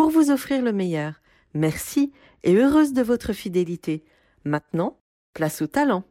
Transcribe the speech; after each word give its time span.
pour 0.00 0.08
vous 0.08 0.30
offrir 0.30 0.62
le 0.62 0.72
meilleur. 0.72 1.20
Merci 1.52 2.10
et 2.42 2.54
heureuse 2.54 2.94
de 2.94 3.02
votre 3.02 3.34
fidélité. 3.34 4.02
Maintenant, 4.44 4.96
place 5.34 5.60
au 5.60 5.66
talent. 5.66 6.04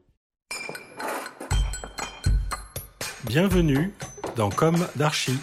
Bienvenue 3.23 3.92
dans 4.36 4.52
Comme 4.52 4.86
d'Archie. 4.95 5.40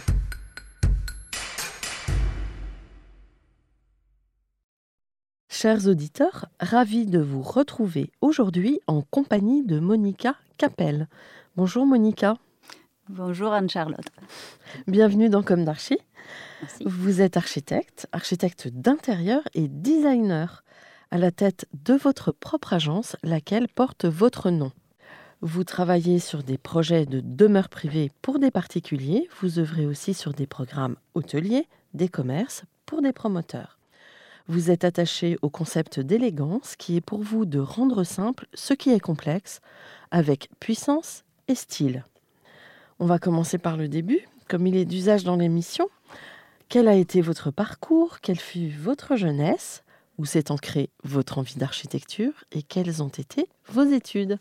Chers 5.48 5.88
auditeurs, 5.88 6.46
ravis 6.60 7.06
de 7.06 7.18
vous 7.18 7.42
retrouver 7.42 8.12
aujourd'hui 8.20 8.78
en 8.86 9.02
compagnie 9.02 9.64
de 9.64 9.80
Monica 9.80 10.36
Capel. 10.56 11.08
Bonjour 11.56 11.84
Monica, 11.84 12.36
Bonjour 13.08 13.52
Anne-Charlotte. 13.52 14.08
bienvenue 14.88 15.28
dans 15.28 15.44
Comme 15.44 15.64
d'Archie. 15.64 16.00
Merci. 16.60 16.82
Vous 16.84 17.20
êtes 17.20 17.36
architecte, 17.36 18.08
architecte 18.10 18.66
d'intérieur 18.66 19.42
et 19.54 19.68
designer, 19.68 20.64
à 21.12 21.18
la 21.18 21.30
tête 21.30 21.66
de 21.84 21.94
votre 21.94 22.32
propre 22.32 22.72
agence, 22.72 23.16
laquelle 23.22 23.68
porte 23.68 24.06
votre 24.06 24.50
nom. 24.50 24.72
Vous 25.40 25.62
travaillez 25.62 26.18
sur 26.18 26.42
des 26.42 26.58
projets 26.58 27.06
de 27.06 27.20
demeure 27.20 27.68
privée 27.68 28.10
pour 28.22 28.40
des 28.40 28.50
particuliers, 28.50 29.28
vous 29.40 29.60
œuvrez 29.60 29.86
aussi 29.86 30.12
sur 30.12 30.34
des 30.34 30.48
programmes 30.48 30.96
hôteliers, 31.14 31.68
des 31.94 32.08
commerces, 32.08 32.64
pour 32.86 33.02
des 33.02 33.12
promoteurs. 33.12 33.78
Vous 34.48 34.72
êtes 34.72 34.82
attaché 34.82 35.38
au 35.42 35.48
concept 35.48 36.00
d'élégance 36.00 36.74
qui 36.74 36.96
est 36.96 37.00
pour 37.00 37.22
vous 37.22 37.46
de 37.46 37.60
rendre 37.60 38.02
simple 38.02 38.48
ce 38.52 38.74
qui 38.74 38.90
est 38.90 38.98
complexe, 38.98 39.60
avec 40.10 40.48
puissance 40.58 41.22
et 41.46 41.54
style. 41.54 42.02
On 42.98 43.04
va 43.04 43.18
commencer 43.18 43.58
par 43.58 43.76
le 43.76 43.88
début, 43.88 44.20
comme 44.48 44.66
il 44.66 44.74
est 44.74 44.86
d'usage 44.86 45.22
dans 45.22 45.36
l'émission. 45.36 45.90
Quel 46.70 46.88
a 46.88 46.94
été 46.94 47.20
votre 47.20 47.50
parcours? 47.50 48.20
Quelle 48.20 48.40
fut 48.40 48.70
votre 48.70 49.16
jeunesse? 49.16 49.84
Où 50.16 50.24
s'est 50.24 50.50
ancrée 50.50 50.88
votre 51.04 51.36
envie 51.36 51.56
d'architecture? 51.56 52.32
Et 52.52 52.62
quelles 52.62 53.02
ont 53.02 53.08
été 53.08 53.48
vos 53.68 53.84
études? 53.84 54.38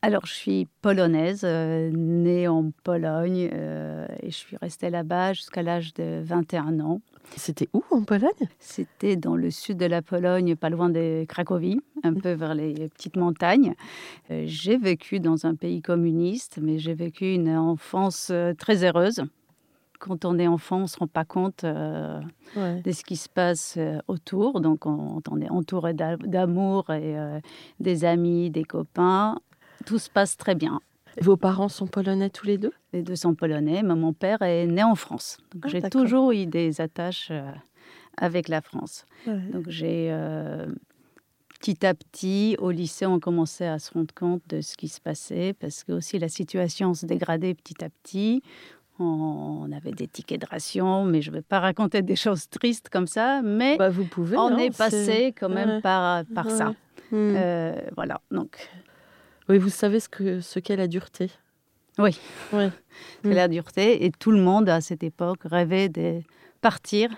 Alors, 0.00 0.26
je 0.26 0.32
suis 0.32 0.68
polonaise, 0.80 1.40
euh, 1.44 1.90
née 1.92 2.46
en 2.46 2.70
Pologne, 2.84 3.50
euh, 3.52 4.06
et 4.22 4.30
je 4.30 4.36
suis 4.36 4.56
restée 4.56 4.90
là-bas 4.90 5.32
jusqu'à 5.32 5.62
l'âge 5.62 5.92
de 5.94 6.20
21 6.22 6.78
ans. 6.80 7.00
C'était 7.36 7.68
où 7.72 7.82
en 7.90 8.04
Pologne? 8.04 8.30
C'était 8.60 9.16
dans 9.16 9.34
le 9.34 9.50
sud 9.50 9.76
de 9.76 9.86
la 9.86 10.00
Pologne, 10.00 10.54
pas 10.54 10.70
loin 10.70 10.88
de 10.88 11.24
Cracovie, 11.28 11.80
un 12.04 12.14
peu 12.14 12.30
vers 12.32 12.54
les 12.54 12.88
petites 12.90 13.16
montagnes. 13.16 13.74
Euh, 14.30 14.44
j'ai 14.46 14.76
vécu 14.78 15.18
dans 15.18 15.46
un 15.46 15.56
pays 15.56 15.82
communiste, 15.82 16.60
mais 16.62 16.78
j'ai 16.78 16.94
vécu 16.94 17.32
une 17.34 17.50
enfance 17.50 18.32
très 18.56 18.84
heureuse. 18.84 19.24
Quand 19.98 20.24
on 20.24 20.38
est 20.38 20.46
enfant, 20.46 20.76
on 20.76 20.82
ne 20.82 20.86
se 20.86 20.96
rend 20.96 21.08
pas 21.08 21.24
compte 21.24 21.64
de 21.64 22.92
ce 22.92 23.02
qui 23.02 23.16
se 23.16 23.28
passe 23.28 23.76
autour. 24.06 24.60
Donc, 24.60 24.86
on, 24.86 25.20
on 25.28 25.40
est 25.40 25.50
entouré 25.50 25.92
d'a- 25.92 26.16
d'amour 26.16 26.88
et 26.90 27.16
des 27.80 28.04
amis, 28.04 28.48
des 28.50 28.62
copains. 28.62 29.40
Tout 29.88 29.98
se 29.98 30.10
passe 30.10 30.36
très 30.36 30.54
bien. 30.54 30.80
Vos 31.22 31.38
parents 31.38 31.70
sont 31.70 31.86
polonais 31.86 32.28
tous 32.28 32.46
les 32.46 32.58
deux? 32.58 32.72
Les 32.92 33.02
deux 33.02 33.16
sont 33.16 33.34
polonais, 33.34 33.82
mais 33.82 33.94
mon 33.94 34.12
père 34.12 34.42
est 34.42 34.66
né 34.66 34.82
en 34.82 34.94
France. 34.94 35.38
Donc, 35.54 35.62
Ah, 35.64 35.68
j'ai 35.68 35.80
toujours 35.80 36.32
eu 36.32 36.44
des 36.44 36.82
attaches 36.82 37.28
euh, 37.30 37.50
avec 38.18 38.48
la 38.48 38.60
France. 38.60 39.06
Donc, 39.26 39.64
j'ai 39.68 40.08
euh, 40.12 40.66
petit 41.58 41.86
à 41.86 41.94
petit, 41.94 42.54
au 42.58 42.70
lycée, 42.70 43.06
on 43.06 43.18
commençait 43.18 43.66
à 43.66 43.78
se 43.78 43.90
rendre 43.94 44.14
compte 44.14 44.42
de 44.48 44.60
ce 44.60 44.76
qui 44.76 44.88
se 44.88 45.00
passait 45.00 45.54
parce 45.54 45.84
que 45.84 45.92
aussi 45.92 46.18
la 46.18 46.28
situation 46.28 46.92
se 46.92 47.06
dégradait 47.06 47.54
petit 47.54 47.82
à 47.82 47.88
petit. 47.88 48.42
On 49.00 49.70
avait 49.74 49.92
des 49.92 50.06
tickets 50.06 50.40
de 50.42 50.46
ration, 50.46 51.04
mais 51.06 51.22
je 51.22 51.30
ne 51.30 51.36
vais 51.36 51.42
pas 51.42 51.60
raconter 51.60 52.02
des 52.02 52.16
choses 52.16 52.48
tristes 52.50 52.90
comme 52.90 53.06
ça, 53.06 53.40
mais 53.42 53.78
Bah, 53.78 53.88
Vous 53.88 54.04
pouvez. 54.04 54.36
on 54.36 54.48
hein, 54.48 54.58
est 54.58 54.76
passé 54.76 55.32
quand 55.38 55.48
même 55.48 55.76
ouais. 55.76 55.80
par, 55.80 56.24
par 56.34 56.50
ça. 56.50 56.74
Hmm. 57.10 57.34
Euh, 57.36 57.80
voilà, 57.96 58.20
donc 58.30 58.68
Oui, 59.48 59.58
vous 59.58 59.70
savez 59.70 60.00
ce 60.00 60.08
qu'est 60.08 60.40
ce 60.40 60.76
la 60.76 60.86
dureté. 60.88 61.30
Oui. 61.98 62.18
Oui. 62.52 62.68
c'est 63.24 63.34
la 63.34 63.48
dureté. 63.48 64.04
Et 64.04 64.10
tout 64.10 64.30
le 64.30 64.40
monde, 64.40 64.68
à 64.68 64.80
cette 64.80 65.02
époque, 65.02 65.40
rêvait 65.44 65.88
de 65.88 66.20
partir, 66.60 67.10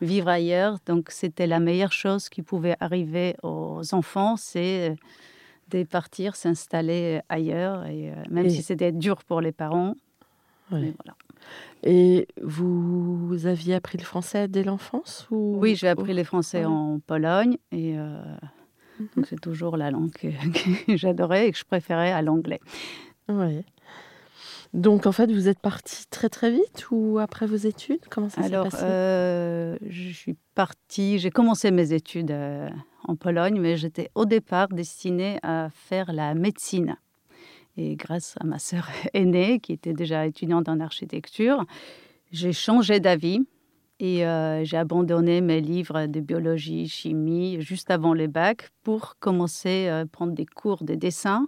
vivre 0.00 0.28
ailleurs. 0.28 0.78
Donc, 0.86 1.10
c'était 1.10 1.46
la 1.46 1.60
meilleure 1.60 1.92
chose 1.92 2.28
qui 2.28 2.42
pouvait 2.42 2.76
arriver 2.80 3.36
aux 3.42 3.82
enfants, 3.92 4.36
c'est 4.36 4.90
euh, 4.90 4.94
de 5.68 5.84
partir, 5.84 6.36
s'installer 6.36 7.20
ailleurs. 7.28 7.86
Et, 7.86 8.10
euh, 8.10 8.14
même 8.30 8.46
Et- 8.46 8.50
si 8.50 8.62
c'était 8.62 8.92
dur 8.92 9.22
pour 9.24 9.40
les 9.40 9.52
parents. 9.52 9.94
Ouais. 10.72 10.80
mais 10.80 10.94
voilà. 11.04 11.16
Et 11.84 12.26
vous 12.42 13.46
aviez 13.46 13.74
appris 13.74 13.98
le 13.98 14.02
français 14.04 14.48
dès 14.48 14.64
l'enfance 14.64 15.28
ou... 15.30 15.58
Oui, 15.60 15.76
j'ai 15.76 15.86
appris 15.86 16.12
les 16.12 16.24
français 16.24 16.64
en 16.64 16.98
Pologne. 17.06 17.56
Et 17.70 17.96
euh, 17.96 18.20
donc, 19.16 19.26
c'est 19.26 19.40
toujours 19.40 19.76
la 19.76 19.90
langue 19.90 20.12
que, 20.12 20.28
que 20.86 20.96
j'adorais 20.96 21.48
et 21.48 21.52
que 21.52 21.58
je 21.58 21.64
préférais 21.64 22.12
à 22.12 22.22
l'anglais. 22.22 22.60
Oui. 23.28 23.62
Donc 24.74 25.06
en 25.06 25.12
fait, 25.12 25.30
vous 25.32 25.48
êtes 25.48 25.60
parti 25.60 26.04
très 26.10 26.28
très 26.28 26.50
vite 26.50 26.86
ou 26.90 27.18
après 27.18 27.46
vos 27.46 27.56
études 27.56 28.00
Comment 28.10 28.28
ça 28.28 28.42
s'est 28.42 28.48
Alors, 28.52 28.64
passé? 28.64 28.82
euh, 28.82 29.76
je 29.88 30.10
suis 30.10 30.36
partie, 30.54 31.18
j'ai 31.18 31.30
commencé 31.30 31.70
mes 31.70 31.92
études 31.92 32.30
euh, 32.30 32.68
en 33.04 33.16
Pologne, 33.16 33.58
mais 33.60 33.76
j'étais 33.76 34.10
au 34.14 34.26
départ 34.26 34.68
destinée 34.68 35.38
à 35.42 35.68
faire 35.72 36.12
la 36.12 36.34
médecine. 36.34 36.96
Et 37.78 37.94
grâce 37.96 38.34
à 38.40 38.44
ma 38.44 38.58
sœur 38.58 38.88
aînée, 39.14 39.60
qui 39.60 39.72
était 39.72 39.92
déjà 39.94 40.26
étudiante 40.26 40.68
en 40.68 40.80
architecture, 40.80 41.64
j'ai 42.32 42.52
changé 42.52 43.00
d'avis 43.00 43.46
et 43.98 44.26
euh, 44.26 44.64
j'ai 44.64 44.76
abandonné 44.76 45.40
mes 45.40 45.60
livres 45.60 46.06
de 46.06 46.20
biologie, 46.20 46.88
chimie 46.88 47.60
juste 47.60 47.90
avant 47.90 48.12
les 48.12 48.28
bacs 48.28 48.70
pour 48.82 49.16
commencer 49.18 49.88
à 49.88 50.04
prendre 50.06 50.32
des 50.32 50.46
cours 50.46 50.84
de 50.84 50.94
dessin 50.94 51.46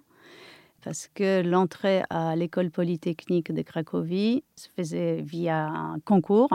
parce 0.83 1.09
que 1.13 1.43
l'entrée 1.43 2.03
à 2.09 2.37
l'école 2.37 2.71
polytechnique 2.71 3.53
de 3.53 3.63
Cracovie 3.63 4.45
se 4.57 4.69
faisait 4.77 5.21
via 5.21 5.67
un 5.69 5.99
concours. 6.01 6.51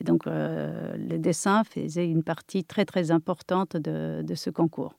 Et 0.00 0.04
donc, 0.04 0.26
euh, 0.26 0.96
le 0.96 1.18
dessin 1.18 1.62
faisait 1.64 2.06
une 2.06 2.22
partie 2.22 2.64
très, 2.64 2.86
très 2.86 3.10
importante 3.10 3.76
de 3.76 4.34
ce 4.34 4.50
concours. 4.50 4.94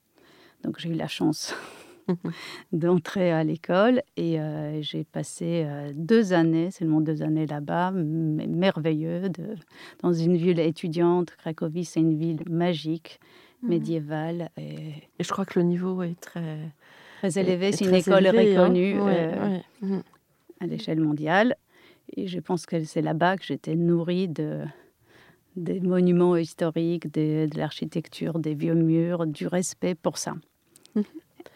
Donc, 0.63 0.79
j'ai 0.79 0.89
eu 0.89 0.93
la 0.93 1.07
chance 1.07 1.55
d'entrer 2.71 3.31
à 3.31 3.43
l'école 3.43 4.01
et 4.17 4.39
euh, 4.39 4.81
j'ai 4.81 5.03
passé 5.03 5.63
euh, 5.65 5.91
deux 5.95 6.33
années, 6.33 6.71
seulement 6.71 7.01
deux 7.01 7.21
années 7.21 7.45
là-bas, 7.45 7.91
merveilleux, 7.91 9.29
de, 9.29 9.55
dans 10.01 10.13
une 10.13 10.37
ville 10.37 10.59
étudiante. 10.59 11.35
Cracovie, 11.37 11.85
c'est 11.85 11.99
une 11.99 12.17
ville 12.17 12.43
magique, 12.49 13.19
médiévale 13.61 14.49
et 14.57 14.93
Et 15.19 15.23
je 15.23 15.29
crois 15.29 15.45
que 15.45 15.59
le 15.59 15.65
niveau 15.65 16.01
est 16.03 16.19
très, 16.19 16.57
très 17.19 17.39
élevée. 17.39 17.67
est 17.67 17.71
C'est 17.73 17.85
une 17.85 17.95
école 17.95 18.25
élevé, 18.25 18.55
hein. 18.55 18.63
reconnue. 18.63 19.01
Ouais, 19.01 19.29
euh, 19.33 19.49
ouais. 19.49 19.63
Mhm. 19.81 20.03
à 20.59 20.67
l'échelle 20.67 20.99
mondiale. 20.99 21.55
Et 22.15 22.27
je 22.27 22.39
pense 22.39 22.65
que 22.65 22.83
c'est 22.83 23.01
là-bas 23.01 23.37
que 23.37 23.45
j'étais 23.45 23.75
nourrie 23.75 24.27
de, 24.27 24.63
des 25.55 25.79
monuments 25.79 26.35
historiques, 26.35 27.13
de 27.13 27.47
l'architecture, 27.55 28.39
des 28.39 28.53
vieux 28.53 28.73
murs, 28.73 29.27
du 29.27 29.47
respect 29.47 29.95
pour 29.95 30.17
ça. 30.17 30.33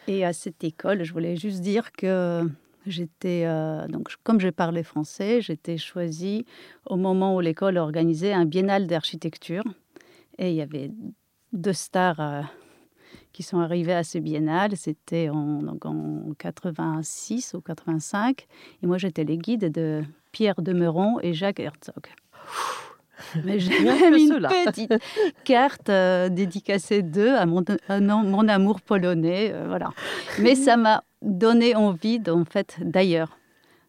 Et 0.08 0.26
à 0.26 0.34
cette 0.34 0.64
école, 0.64 1.04
je 1.04 1.14
voulais 1.14 1.36
juste 1.36 1.62
dire 1.62 1.92
que 1.92 2.48
j'étais, 2.86 3.44
euh, 3.46 3.88
donc 3.88 4.10
comme 4.24 4.40
je 4.40 4.50
parlais 4.50 4.84
français, 4.84 5.42
j'étais 5.42 5.78
choisie 5.78 6.46
au 6.86 6.96
moment 6.96 7.36
où 7.36 7.40
l'école 7.40 7.78
organisait 7.78 8.34
un 8.34 8.46
biennale 8.46 8.88
d'architecture. 8.88 9.64
Et 10.38 10.50
il 10.50 10.56
y 10.56 10.62
avait 10.62 10.92
deux 11.54 11.74
stars 11.74 12.20
euh, 12.20 12.42
qui 13.32 13.44
sont 13.44 13.60
arrivées 13.60 13.94
à 13.94 14.04
ce 14.04 14.18
biennale. 14.18 14.76
C'était 14.78 15.30
en, 15.30 15.62
donc 15.62 15.86
en 15.86 16.34
86 16.38 17.54
ou 17.54 17.62
85. 17.62 18.48
Et 18.84 18.88
moi, 18.88 18.98
j'étais 18.98 19.24
les 19.24 19.38
guides 19.38 19.72
de 19.72 20.04
Pierre 20.32 20.62
Demeron 20.62 21.20
et 21.22 21.34
Jacques 21.34 21.60
Herzog. 21.60 22.08
Mais 23.44 23.60
j'ai 23.60 23.80
même 23.80 24.14
une 24.14 24.28
cela. 24.30 24.50
petite 24.50 24.94
carte 25.44 25.90
euh, 25.90 26.30
dédicacée 26.30 27.02
d'eux 27.02 27.36
à 27.36 27.46
mon, 27.46 27.64
à 27.90 28.00
non- 28.00 28.24
mon 28.24 28.48
amour 28.48 28.82
polonais. 28.82 29.52
euh, 29.54 29.66
voilà. 29.68 29.90
Mais 30.40 30.56
ça 30.56 30.78
m'a 30.78 31.04
donné 31.22 31.76
envie, 31.76 32.22
en 32.28 32.46
fait, 32.46 32.78
d'ailleurs, 32.82 33.38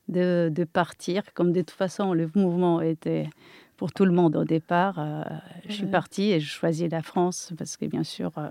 de, 0.08 0.50
de 0.52 0.64
partir. 0.64 1.22
Comme 1.34 1.52
de 1.52 1.60
toute 1.60 1.70
façon, 1.72 2.12
le 2.14 2.30
mouvement 2.34 2.80
était 2.80 3.28
pour 3.76 3.92
tout 3.92 4.04
le 4.04 4.12
monde 4.12 4.36
au 4.36 4.44
départ. 4.44 4.98
euh, 4.98 5.22
je 5.68 5.72
suis 5.74 5.86
partie 5.86 6.32
et 6.32 6.40
je 6.40 6.48
choisis 6.48 6.88
la 6.90 7.02
France 7.02 7.52
parce 7.58 7.76
que, 7.76 7.84
bien 7.86 8.04
sûr, 8.04 8.30
euh, 8.38 8.48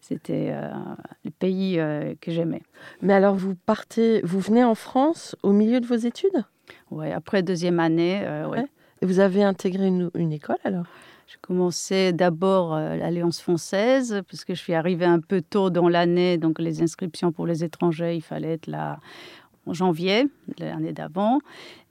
c'était 0.00 0.50
euh, 0.52 0.70
le 1.24 1.30
pays 1.30 1.78
euh, 1.78 2.14
que 2.20 2.30
j'aimais. 2.32 2.62
Mais 3.02 3.12
alors, 3.12 3.34
vous 3.36 3.54
partez, 3.54 4.20
vous 4.22 4.40
venez 4.40 4.64
en 4.64 4.74
France 4.74 5.36
au 5.42 5.52
milieu 5.52 5.80
de 5.80 5.86
vos 5.86 5.96
études? 5.96 6.44
Ouais, 6.90 7.12
après 7.12 7.42
deuxième 7.42 7.78
année, 7.80 8.22
euh, 8.24 8.48
ouais. 8.48 8.60
Ouais. 8.60 8.66
Et 9.02 9.06
vous 9.06 9.18
avez 9.18 9.42
intégré 9.42 9.88
une, 9.88 10.10
une 10.14 10.32
école 10.32 10.58
alors? 10.62 10.86
J'ai 11.26 11.38
commencé 11.40 12.12
d'abord 12.12 12.74
euh, 12.74 12.94
l'Alliance 12.94 13.40
française, 13.40 14.22
parce 14.30 14.44
que 14.44 14.54
je 14.54 14.60
suis 14.60 14.74
arrivée 14.74 15.06
un 15.06 15.18
peu 15.18 15.42
tôt 15.42 15.70
dans 15.70 15.88
l'année, 15.88 16.38
donc 16.38 16.60
les 16.60 16.82
inscriptions 16.82 17.32
pour 17.32 17.46
les 17.46 17.64
étrangers, 17.64 18.14
il 18.14 18.20
fallait 18.20 18.52
être 18.52 18.68
là 18.68 19.00
en 19.66 19.72
janvier, 19.72 20.26
l'année 20.58 20.92
d'avant. 20.92 21.40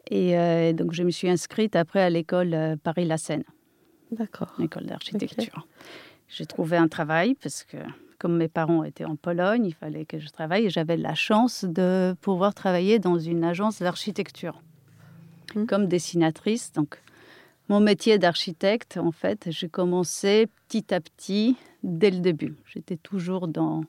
Et 0.10 0.38
euh, 0.38 0.72
donc 0.74 0.94
je 0.94 1.04
me 1.04 1.12
suis 1.12 1.30
inscrite 1.30 1.76
après 1.76 2.02
à 2.02 2.10
l'école 2.10 2.54
euh, 2.54 2.76
Paris-La 2.82 3.18
Seine, 3.18 3.44
D'accord. 4.12 4.54
l'école 4.58 4.86
d'architecture. 4.86 5.68
J'ai 6.30 6.46
trouvé 6.46 6.78
un 6.78 6.88
travail, 6.88 7.36
parce 7.36 7.64
que 7.64 7.78
comme 8.20 8.38
mes 8.38 8.48
parents 8.48 8.84
étaient 8.84 9.06
en 9.06 9.18
Pologne, 9.18 9.66
il 9.66 9.74
fallait 9.74 10.06
que 10.06 10.20
je 10.20 10.30
travaille, 10.30 10.68
et 10.68 10.70
j'avais 10.70 10.98
la 10.98 11.16
chance 11.16 11.66
de 11.66 12.16
pouvoir 12.22 12.54
travailler 12.54 13.00
dans 13.00 13.18
une 13.18 13.44
agence 13.44 13.82
d'architecture 13.82 14.62
Mhm. 15.56 15.68
comme 15.68 15.88
dessinatrice. 15.88 16.72
Donc, 16.74 17.02
mon 17.70 17.80
métier 17.80 18.18
d'architecte, 18.18 18.98
en 18.98 19.12
fait, 19.12 19.48
j'ai 19.50 19.70
commencé 19.70 20.48
petit 20.68 20.94
à 20.94 21.00
petit 21.00 21.56
dès 21.84 22.12
le 22.12 22.20
début. 22.20 22.56
J'étais 22.66 22.98
toujours 22.98 23.48
dans, 23.48 23.84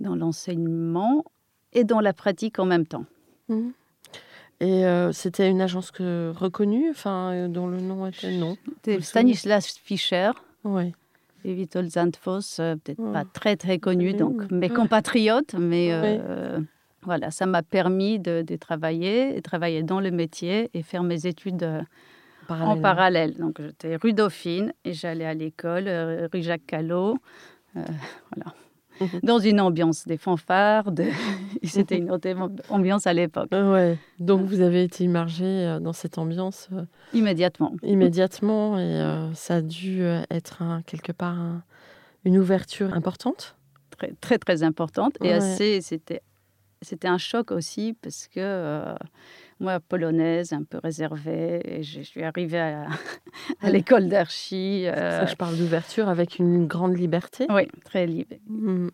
dans 0.00 0.14
l'enseignement 0.16 1.24
et 1.72 1.84
dans 1.84 2.00
la 2.00 2.12
pratique 2.12 2.58
en 2.58 2.64
même 2.66 2.86
temps. 2.86 3.06
Mhm. 3.48 3.72
Et 4.60 4.84
euh, 4.86 5.10
c'était 5.12 5.50
une 5.50 5.60
agence 5.60 5.90
que 5.90 6.32
reconnue, 6.36 6.90
enfin, 6.90 7.32
euh, 7.32 7.48
dont 7.48 7.66
le 7.66 7.80
nom 7.80 8.06
était 8.06 8.30
non. 8.36 8.56
Stanislas 9.00 9.66
Fischer 9.82 10.30
Oui. 10.62 10.92
et 11.44 11.52
Witold 11.52 11.90
Zandfoss, 11.90 12.60
euh, 12.60 12.76
peut-être 12.76 13.00
Ouais. 13.00 13.12
pas 13.12 13.24
très 13.24 13.56
très 13.56 13.78
connus, 13.80 14.12
Connu, 14.12 14.18
donc 14.18 14.50
mais- 14.52 14.68
mes 14.68 14.68
compatriotes, 14.68 15.54
mais 15.54 15.88
Ouais. 15.88 16.20
euh, 16.22 16.60
voilà, 17.04 17.30
ça 17.30 17.46
m'a 17.46 17.62
permis 17.62 18.18
de, 18.18 18.42
de 18.42 18.56
travailler, 18.56 19.40
travailler 19.42 19.82
dans 19.82 20.00
le 20.00 20.10
métier 20.10 20.70
et 20.74 20.82
faire 20.82 21.02
mes 21.02 21.26
études 21.26 21.62
euh, 21.62 21.82
en 22.48 22.76
parallèle. 22.76 23.34
Donc 23.36 23.60
j'étais 23.60 23.96
rue 23.96 24.12
Dauphine 24.12 24.72
et 24.84 24.92
j'allais 24.92 25.24
à 25.26 25.34
l'école, 25.34 25.88
euh, 25.88 26.28
rue 26.32 26.42
Jacques 26.42 26.66
Callot, 26.66 27.16
euh, 27.76 27.84
voilà. 28.34 28.54
Mhm. 29.00 29.20
Dans 29.22 29.38
une 29.38 29.60
ambiance 29.60 30.06
des 30.06 30.18
fanfares, 30.18 30.92
de... 30.92 31.04
et 31.62 31.66
c'était 31.66 31.96
une 31.96 32.10
autre 32.10 32.28
ambiance 32.68 33.06
à 33.06 33.12
l'époque, 33.14 33.48
ouais. 33.52 33.98
Donc 34.20 34.42
vous 34.46 34.60
avez 34.60 34.84
été 34.84 35.02
immergé 35.02 35.78
dans 35.80 35.94
cette 35.94 36.18
ambiance 36.18 36.68
immédiatement. 37.12 37.72
immédiatement 37.82 38.78
et 38.78 38.82
euh, 38.82 39.32
ça 39.34 39.56
a 39.56 39.60
dû 39.62 40.02
être 40.30 40.62
un- 40.62 40.82
quelque 40.82 41.10
part 41.10 41.36
un- 41.38 41.64
une 42.24 42.38
ouverture 42.38 42.92
importante? 42.94 43.56
très 43.90 44.12
très 44.20 44.38
très 44.38 44.62
importante 44.62 45.16
et 45.22 45.28
Ouais. 45.28 45.32
assez 45.32 45.80
c'était 45.80 46.20
c'était 46.82 47.08
un 47.08 47.18
choc 47.18 47.50
aussi 47.50 47.96
parce 48.02 48.28
que 48.28 48.40
euh, 48.40 48.94
moi 49.60 49.80
polonaise 49.80 50.52
un 50.52 50.62
peu 50.64 50.78
réservée 50.82 51.60
et 51.64 51.82
je 51.82 52.00
suis 52.02 52.22
arrivée 52.22 52.58
à, 52.60 52.86
l'école 53.70 54.08
d'archi 54.08 54.84
ça 54.86 54.94
euh, 54.98 55.24
que 55.24 55.30
je 55.30 55.36
parle 55.36 55.56
d'ouverture 55.56 56.08
avec 56.08 56.38
une 56.38 56.66
grande 56.66 56.96
liberté. 56.98 57.46
oui 57.50 57.68
très 57.84 58.06
libre 58.06 58.36
Mhm. 58.48 58.90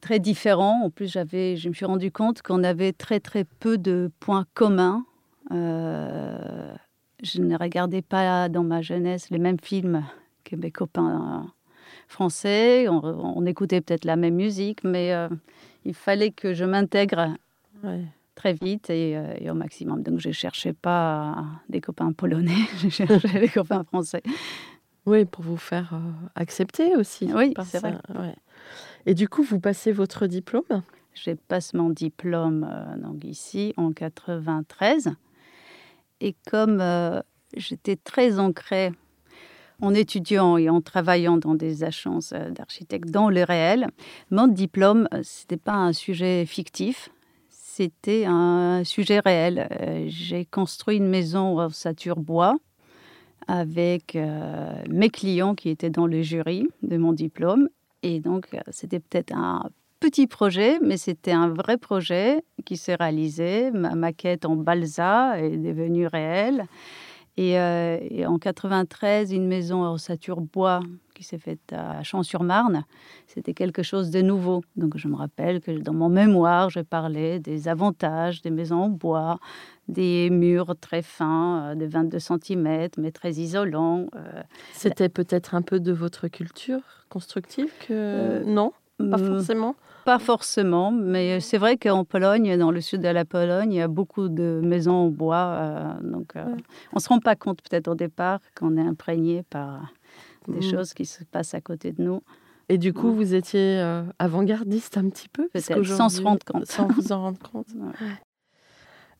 très 0.00 0.18
différent 0.20 0.82
en 0.84 0.90
plus 0.90 1.10
j'avais 1.10 1.56
je 1.56 1.68
me 1.68 1.74
suis 1.74 1.86
rendu 1.86 2.10
compte 2.12 2.42
qu'on 2.42 2.62
avait 2.62 2.92
très 2.92 3.18
très 3.20 3.44
peu 3.44 3.78
de 3.78 4.10
points 4.20 4.46
communs 4.54 5.04
Euh, 5.50 6.74
je 7.22 7.40
ne 7.40 7.56
regardais 7.58 8.02
pas 8.02 8.48
dans 8.48 8.62
ma 8.62 8.80
jeunesse 8.82 9.30
les 9.30 9.38
mêmes 9.38 9.58
films 9.60 10.04
que 10.44 10.56
mes 10.56 10.70
copains 10.70 11.42
euh, 11.44 11.48
français 12.06 12.86
on, 12.88 13.02
on 13.02 13.46
écoutait 13.46 13.80
peut-être 13.80 14.04
la 14.04 14.16
même 14.16 14.34
musique 14.34 14.84
mais 14.84 15.12
euh, 15.14 15.28
il 15.88 15.94
fallait 15.94 16.30
que 16.30 16.52
je 16.54 16.64
m'intègre 16.64 17.34
Ouais. 17.82 18.04
très 18.34 18.52
vite 18.52 18.90
et, 18.90 19.16
euh, 19.16 19.34
et 19.40 19.50
au 19.50 19.54
maximum. 19.54 20.02
Donc, 20.02 20.18
je 20.20 20.28
ne 20.28 20.32
cherchais 20.32 20.72
pas 20.74 21.44
des 21.68 21.80
copains 21.80 22.12
polonais, 22.12 22.52
je 22.78 22.88
cherchais 22.88 23.40
des 23.40 23.48
copains 23.48 23.84
français. 23.84 24.22
Oui, 25.06 25.24
pour 25.24 25.42
vous 25.44 25.56
faire 25.56 25.94
euh, 25.94 25.98
accepter 26.34 26.94
aussi. 26.96 27.30
Oui, 27.32 27.54
c'est 27.64 27.78
vrai. 27.80 27.96
ouais. 28.18 28.34
Et 29.06 29.14
du 29.14 29.28
coup, 29.28 29.42
vous 29.42 29.58
passez 29.60 29.92
votre 29.92 30.26
diplôme? 30.26 30.82
Je 31.14 31.30
passe 31.32 31.72
mon 31.72 31.88
diplôme 31.90 32.68
euh, 32.70 32.96
donc 32.98 33.24
ici 33.24 33.72
en 33.76 33.92
93. 33.92 35.14
Et 36.20 36.34
comme 36.50 36.78
euh, 36.80 37.20
j'étais 37.56 37.96
très 37.96 38.38
ancrée 38.38 38.92
en 39.80 39.94
étudiant 39.94 40.56
et 40.56 40.68
en 40.68 40.80
travaillant 40.80 41.36
dans 41.36 41.54
des 41.54 41.84
agences 41.84 42.32
euh, 42.32 42.50
d'architectes 42.50 43.10
dans 43.10 43.30
le 43.30 43.44
réel, 43.44 43.88
mon 44.30 44.48
diplôme, 44.48 45.08
euh, 45.14 45.20
ce 45.22 45.42
n'était 45.42 45.56
pas 45.56 45.74
un 45.74 45.92
sujet 45.92 46.44
fictif, 46.46 47.10
c'était 47.48 48.24
un 48.26 48.82
sujet 48.84 49.20
réel. 49.20 49.68
Euh, 49.80 50.06
J'ai 50.08 50.44
construit 50.44 50.96
une 50.96 51.08
maison 51.08 51.58
en 51.58 51.66
ossature 51.66 52.16
bois 52.16 52.56
avec 53.46 54.18
mes 54.90 55.08
clients 55.08 55.54
qui 55.54 55.70
étaient 55.70 55.88
dans 55.88 56.06
le 56.06 56.20
jury 56.20 56.68
de 56.82 56.98
mon 56.98 57.14
diplôme. 57.14 57.70
Et 58.02 58.20
donc, 58.20 58.46
c'était 58.70 59.00
peut-être 59.00 59.32
un 59.34 59.70
petit 60.00 60.26
projet, 60.26 60.78
mais 60.82 60.98
c'était 60.98 61.32
un 61.32 61.48
vrai 61.48 61.78
projet 61.78 62.44
qui 62.66 62.76
s'est 62.76 62.96
réalisé. 62.96 63.70
Ma 63.70 63.94
maquette 63.94 64.44
en 64.44 64.56
balsa 64.56 65.40
est 65.40 65.56
devenue 65.56 66.06
réelle. 66.06 66.66
Et, 67.38 67.56
euh, 67.56 67.98
et 68.10 68.26
en 68.26 68.36
93, 68.36 69.32
une 69.32 69.46
maison 69.46 69.84
en 69.84 69.92
ossature 69.94 70.40
bois 70.40 70.80
qui 71.14 71.22
s'est 71.22 71.38
faite 71.38 71.72
à 71.72 72.02
Champs-sur-Marne, 72.02 72.84
c'était 73.28 73.54
quelque 73.54 73.84
chose 73.84 74.10
de 74.10 74.20
nouveau. 74.22 74.64
Donc 74.74 74.96
je 74.96 75.06
me 75.06 75.14
rappelle 75.14 75.60
que 75.60 75.70
dans 75.70 75.92
mon 75.92 76.08
mémoire, 76.08 76.68
je 76.68 76.80
parlais 76.80 77.38
des 77.38 77.68
avantages 77.68 78.42
des 78.42 78.50
maisons 78.50 78.82
en 78.82 78.88
bois, 78.88 79.38
des 79.86 80.30
murs 80.30 80.74
très 80.80 81.02
fins, 81.02 81.70
euh, 81.70 81.74
de 81.76 81.86
22 81.86 82.18
cm, 82.18 82.88
mais 82.98 83.12
très 83.12 83.34
isolants. 83.34 84.06
euh, 84.16 84.42
C'était 84.72 85.08
peut-être 85.08 85.54
un 85.54 85.62
peu 85.62 85.78
de 85.78 85.92
votre 85.92 86.26
culture 86.26 86.80
constructive 87.08 87.70
que... 87.86 87.92
Euh, 87.92 88.44
non, 88.44 88.72
pas 88.98 89.16
hum, 89.16 89.36
forcément? 89.36 89.76
Pas 90.08 90.18
forcément, 90.18 90.90
mais 90.90 91.38
c'est 91.40 91.58
vrai 91.58 91.76
qu'en 91.76 92.02
Pologne, 92.06 92.56
dans 92.56 92.70
le 92.70 92.80
sud 92.80 93.02
de 93.02 93.08
la 93.08 93.26
Pologne, 93.26 93.74
il 93.74 93.76
y 93.76 93.82
a 93.82 93.88
beaucoup 93.88 94.30
de 94.30 94.58
maisons 94.64 94.94
en 94.94 95.08
bois. 95.08 95.36
euh, 95.36 95.92
donc, 96.00 96.34
euh, 96.34 96.46
Ouais. 96.46 96.52
on 96.94 96.96
ne 96.96 97.00
se 97.00 97.08
rend 97.10 97.18
pas 97.18 97.36
compte 97.36 97.60
peut-être 97.60 97.88
au 97.88 97.94
départ 97.94 98.40
qu'on 98.58 98.78
est 98.78 98.86
imprégné 98.86 99.42
par 99.50 99.92
des 100.48 100.60
Mhm. 100.60 100.62
choses 100.62 100.94
qui 100.94 101.04
se 101.04 101.24
passent 101.24 101.52
à 101.52 101.60
côté 101.60 101.92
de 101.92 102.02
nous. 102.02 102.22
Et 102.70 102.78
du 102.78 102.94
coup, 102.94 103.08
Ouais. 103.08 103.16
vous 103.16 103.34
étiez 103.34 103.80
euh, 103.80 104.02
avant-gardiste 104.18 104.96
un 104.96 105.10
petit 105.10 105.28
peu? 105.28 105.46
Peut-être, 105.52 105.84
sans 105.84 106.08
se 106.08 106.22
rendre 106.22 106.42
compte. 106.42 106.64
Sans 106.64 106.88
vous 106.88 107.12
en 107.12 107.20
rendre 107.20 107.40
compte. 107.40 107.66
Ouais. 108.00 108.08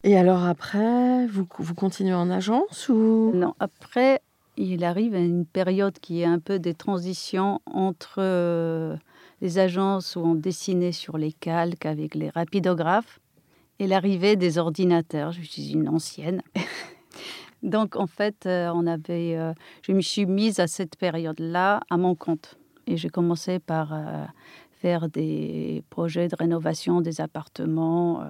Et 0.04 0.16
alors 0.16 0.42
après, 0.45 1.26
vous, 1.26 1.47
vous 1.59 1.75
continuez 1.75 2.14
en 2.14 2.30
agence 2.30 2.88
ou? 2.88 3.33
Non, 3.35 3.52
après, 3.61 4.23
il 4.57 4.85
arrive 4.85 5.14
à 5.14 5.18
une 5.21 5.45
période 5.45 5.99
qui 5.99 6.23
est 6.23 6.25
un 6.25 6.38
peu 6.38 6.59
des 6.59 6.73
transitions 6.73 7.61
entre 7.66 8.97
les 9.40 9.59
agences 9.59 10.16
où 10.16 10.21
on 10.21 10.35
dessinait 10.35 10.92
sur 10.92 11.16
les 11.18 11.33
calques 11.33 11.87
avec 11.87 12.14
les 12.14 12.28
rapidographes 12.30 13.21
et 13.78 13.87
l'arrivée 13.87 14.37
des 14.37 14.59
ordinateurs. 14.59 15.33
Je 15.33 15.42
suis 15.42 15.73
une 15.73 15.88
ancienne. 15.88 16.42
Donc, 17.62 17.97
en 17.97 18.07
fait, 18.07 18.47
euh, 18.47 18.71
on 18.75 18.87
avait, 18.87 19.37
euh, 19.37 19.52
je 19.83 19.92
me 19.92 20.00
suis 20.00 20.26
mise 20.26 20.61
à 20.61 20.66
cette 20.66 20.97
période-là 20.97 21.80
à 21.90 21.97
mon 21.97 22.14
compte. 22.14 22.57
Et 22.87 22.97
j'ai 22.97 23.09
commencé 23.11 23.59
par 23.59 23.92
euh, 23.92 24.25
faire 24.71 25.09
des 25.09 25.83
projets 25.90 26.28
de 26.28 26.37
rénovation 26.37 27.00
des 27.00 27.21
appartements. 27.21 28.23
euh, 28.23 28.26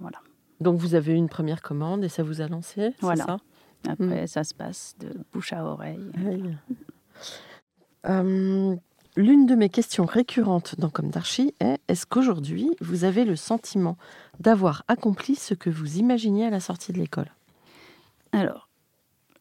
voilà. 0.00 0.18
Donc 0.60 0.78
vous 0.80 0.94
avez 0.94 1.12
eu 1.12 1.16
une 1.16 1.28
première 1.28 1.62
commande 1.62 2.04
et 2.04 2.08
ça 2.08 2.22
vous 2.22 2.40
a 2.40 2.48
lancé, 2.48 2.90
Voilà. 3.00 3.24
ça? 3.24 3.36
Après, 3.88 4.26
ça 4.26 4.42
se 4.42 4.52
passe 4.54 4.96
de 4.98 5.08
bouche 5.32 5.52
à 5.52 5.64
oreille. 5.64 6.00
Oui. 6.24 6.42
L'une 9.18 9.46
de 9.46 9.56
mes 9.56 9.68
questions 9.68 10.04
récurrentes 10.04 10.78
dans 10.78 10.90
Comme 10.90 11.10
d'Archie 11.10 11.52
est 11.58 11.80
est-ce 11.88 12.06
qu'aujourd'hui 12.06 12.70
vous 12.80 13.02
avez 13.02 13.24
le 13.24 13.34
sentiment 13.34 13.98
d'avoir 14.38 14.84
accompli 14.86 15.34
ce 15.34 15.54
que 15.54 15.70
vous 15.70 15.98
imaginiez 15.98 16.46
à 16.46 16.50
la 16.50 16.60
sortie 16.60 16.92
de 16.92 16.98
l'école? 16.98 17.32
Alors, 18.30 18.68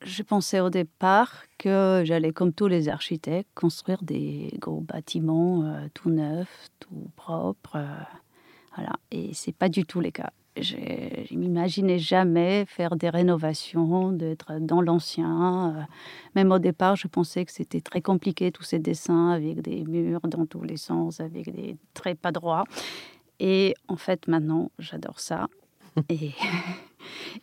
j'ai 0.01 0.23
pensé 0.23 0.59
au 0.61 0.71
départ 0.71 1.43
que 1.59 2.01
j'allais, 2.05 2.33
comme 2.33 2.53
tous 2.53 2.65
les 2.65 2.89
architectes, 2.89 3.51
construire 3.53 4.01
des 4.01 4.51
gros 4.57 4.81
bâtiments 4.81 5.61
euh, 5.61 5.85
tout 5.93 6.09
neufs, 6.09 6.69
tout 6.79 7.11
propres. 7.15 7.75
euh, 7.75 8.03
voilà. 8.75 8.93
Et 9.11 9.35
c'est 9.35 9.55
pas 9.55 9.69
du 9.69 9.85
tout 9.85 10.01
le 10.01 10.09
cas. 10.09 10.31
Je 10.61 10.75
ne 11.33 11.39
m'imaginais 11.39 11.99
jamais 11.99 12.65
faire 12.67 12.95
des 12.95 13.09
rénovations, 13.09 14.11
d'être 14.11 14.59
dans 14.59 14.81
l'ancien. 14.81 15.75
euh. 15.75 15.81
Même 16.35 16.51
au 16.51 16.59
départ, 16.59 16.95
je 16.95 17.07
pensais 17.07 17.45
que 17.45 17.51
c'était 17.51 17.81
très 17.81 18.01
compliqué, 18.01 18.51
tous 18.51 18.63
ces 18.63 18.79
dessins 18.79 19.29
avec 19.29 19.61
des 19.61 19.83
murs 19.83 20.21
dans 20.21 20.45
tous 20.45 20.63
les 20.63 20.77
sens, 20.77 21.19
avec 21.19 21.53
des 21.53 21.77
traits 21.93 22.19
pas 22.19 22.31
droits. 22.31 22.63
Et 23.39 23.75
en 23.87 23.97
fait, 23.97 24.27
maintenant, 24.27 24.71
j'adore 24.79 25.19
ça. 25.19 25.47
Et, 26.09 26.31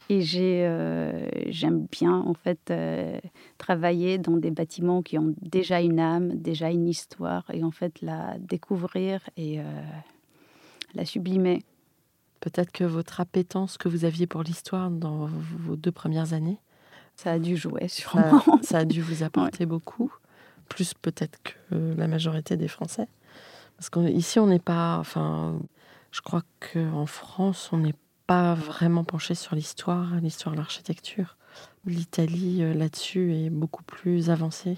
et 0.08 0.20
j'ai, 0.20 0.64
euh, 0.64 1.28
j'aime 1.48 1.86
bien, 1.90 2.20
en 2.20 2.34
fait, 2.34 2.70
euh, 2.70 3.18
travailler 3.58 4.18
dans 4.18 4.36
des 4.36 4.50
bâtiments 4.52 5.02
qui 5.02 5.18
ont 5.18 5.34
déjà 5.40 5.80
une 5.80 5.98
âme, 5.98 6.36
déjà 6.36 6.70
une 6.70 6.86
histoire, 6.86 7.44
et 7.52 7.64
en 7.64 7.72
fait, 7.72 8.00
la 8.00 8.36
découvrir 8.38 9.28
et 9.36 9.58
euh, 9.58 9.64
la 10.94 11.04
sublimer. 11.04 11.64
Peut-être 12.44 12.72
que 12.72 12.84
votre 12.84 13.20
appétence 13.20 13.78
que 13.78 13.88
vous 13.88 14.04
aviez 14.04 14.26
pour 14.26 14.42
l'histoire 14.42 14.90
dans 14.90 15.30
vos 15.60 15.76
deux 15.76 15.90
premières 15.90 16.34
années, 16.34 16.58
Ça 17.16 17.32
a 17.32 17.38
dû 17.38 17.56
jouer, 17.56 17.88
ça, 17.88 18.02
sûrement. 18.02 18.42
ça 18.60 18.78
a 18.80 18.84
dû 18.84 19.00
vous 19.00 19.22
apporter 19.22 19.64
beaucoup, 19.64 20.12
plus 20.68 20.92
peut-être 20.92 21.38
que 21.42 21.94
la 21.96 22.06
majorité 22.06 22.58
des 22.58 22.68
Français. 22.68 23.08
Parce 23.78 23.88
qu'ici, 23.88 24.38
on 24.40 24.46
n'est 24.46 24.58
pas. 24.58 24.98
Enfin, 24.98 25.58
je 26.10 26.20
crois 26.20 26.42
qu'en 26.60 27.06
France, 27.06 27.70
on 27.72 27.78
n'est 27.78 27.94
pas 28.26 28.52
vraiment 28.52 29.04
penché 29.04 29.34
sur 29.34 29.56
l'histoire, 29.56 30.14
l'histoire 30.16 30.54
de 30.54 30.60
l'architecture. 30.60 31.38
L'Italie, 31.86 32.62
euh, 32.62 32.74
là-dessus, 32.74 33.34
est 33.34 33.50
beaucoup 33.50 33.84
plus 33.84 34.28
avancée 34.28 34.76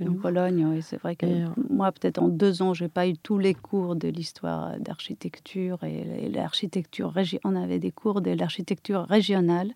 nous. 0.00 0.14
Pologne, 0.14 0.66
oui, 0.66 0.82
c'est 0.82 0.96
vrai 0.98 1.16
que 1.16 1.26
Et, 1.26 1.42
euh, 1.42 1.48
moi, 1.70 1.92
peut-être 1.92 2.18
en 2.18 2.28
deux 2.28 2.62
ans, 2.62 2.74
j'ai 2.74 2.88
pas 2.88 3.06
eu 3.08 3.14
tous 3.16 3.38
les 3.38 3.54
cours 3.54 3.96
de 3.96 4.08
l'histoire 4.08 4.78
d'architecture 4.78 5.82
et, 5.84 6.28
l'architecture. 6.28 7.12
On 7.44 7.56
avait 7.56 7.78
des 7.78 7.90
cours 7.92 8.20
de 8.20 8.30
l'architecture 8.30 9.02
régionale 9.02 9.72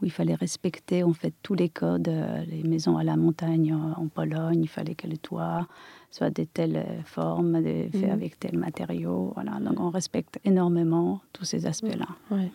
où 0.00 0.04
il 0.04 0.10
fallait 0.12 0.34
respecter 0.34 1.02
en 1.02 1.12
fait 1.14 1.32
tous 1.42 1.54
les 1.54 1.70
codes, 1.70 2.08
euh, 2.08 2.44
les 2.50 2.62
maisons 2.62 2.98
à 2.98 3.04
la 3.04 3.16
montagne 3.16 3.72
euh, 3.72 3.98
en 4.00 4.08
Pologne, 4.08 4.60
il 4.62 4.68
fallait 4.68 4.94
que 4.94 5.06
le 5.06 5.16
toit 5.16 5.66
soit 6.10 6.28
de 6.30 6.44
telle 6.44 6.76
euh, 6.76 7.02
forme, 7.04 7.62
de- 7.62 7.88
fait 7.92 8.06
Mhm. 8.06 8.10
avec 8.12 8.38
tel 8.38 8.58
matériau. 8.58 9.32
Voilà, 9.34 9.52
donc 9.58 9.80
on 9.80 9.88
respecte 9.88 10.38
énormément 10.44 11.20
tous 11.32 11.44
ces 11.44 11.64
aspects-là. 11.66 12.08
Ouais. 12.30 12.50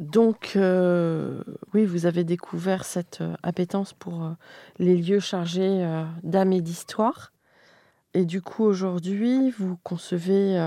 Donc, 0.00 0.54
euh, 0.56 1.42
oui, 1.74 1.84
vous 1.84 2.06
avez 2.06 2.24
découvert 2.24 2.86
cette 2.86 3.20
euh, 3.20 3.36
appétence 3.42 3.92
pour 3.92 4.24
euh, 4.24 4.30
les 4.78 4.96
lieux 4.96 5.20
chargés 5.20 5.86
d'âme 6.22 6.54
et 6.54 6.62
d'histoire. 6.62 7.32
Et 8.14 8.24
du 8.24 8.40
coup, 8.40 8.64
aujourd'hui, 8.64 9.50
vous 9.50 9.76
concevez 9.84 10.58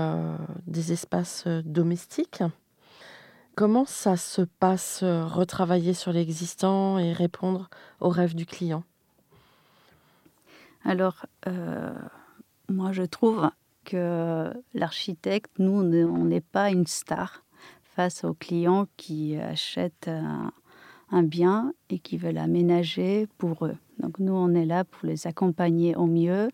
des 0.66 0.92
espaces 0.92 1.46
domestiques. 1.46 2.42
Comment 3.54 3.84
ça 3.84 4.16
se 4.16 4.40
passe, 4.40 5.02
retravailler 5.02 5.92
sur 5.92 6.10
l'existant 6.10 6.98
et 6.98 7.12
répondre 7.12 7.68
aux 8.00 8.08
rêves 8.08 8.34
du 8.34 8.46
client? 8.46 8.82
Alors, 10.86 11.26
moi, 12.70 12.92
je 12.92 13.02
trouve 13.02 13.50
que 13.84 14.50
l'architecte, 14.72 15.50
nous, 15.58 15.82
on 15.82 16.24
n'est 16.24 16.40
pas 16.40 16.70
une 16.70 16.86
star 16.86 17.43
face 17.94 18.24
aux 18.24 18.34
clients 18.34 18.86
qui 18.96 19.36
achètent 19.36 20.08
un, 20.08 20.52
un 21.10 21.22
bien 21.22 21.72
et 21.90 21.98
qui 21.98 22.16
veulent 22.16 22.38
aménager 22.38 23.28
pour 23.38 23.66
eux. 23.66 23.76
Donc, 24.00 24.18
nous, 24.18 24.32
on 24.32 24.54
est 24.54 24.64
là 24.64 24.84
pour 24.84 25.06
les 25.06 25.26
accompagner 25.26 25.94
au 25.96 26.06
mieux 26.06 26.48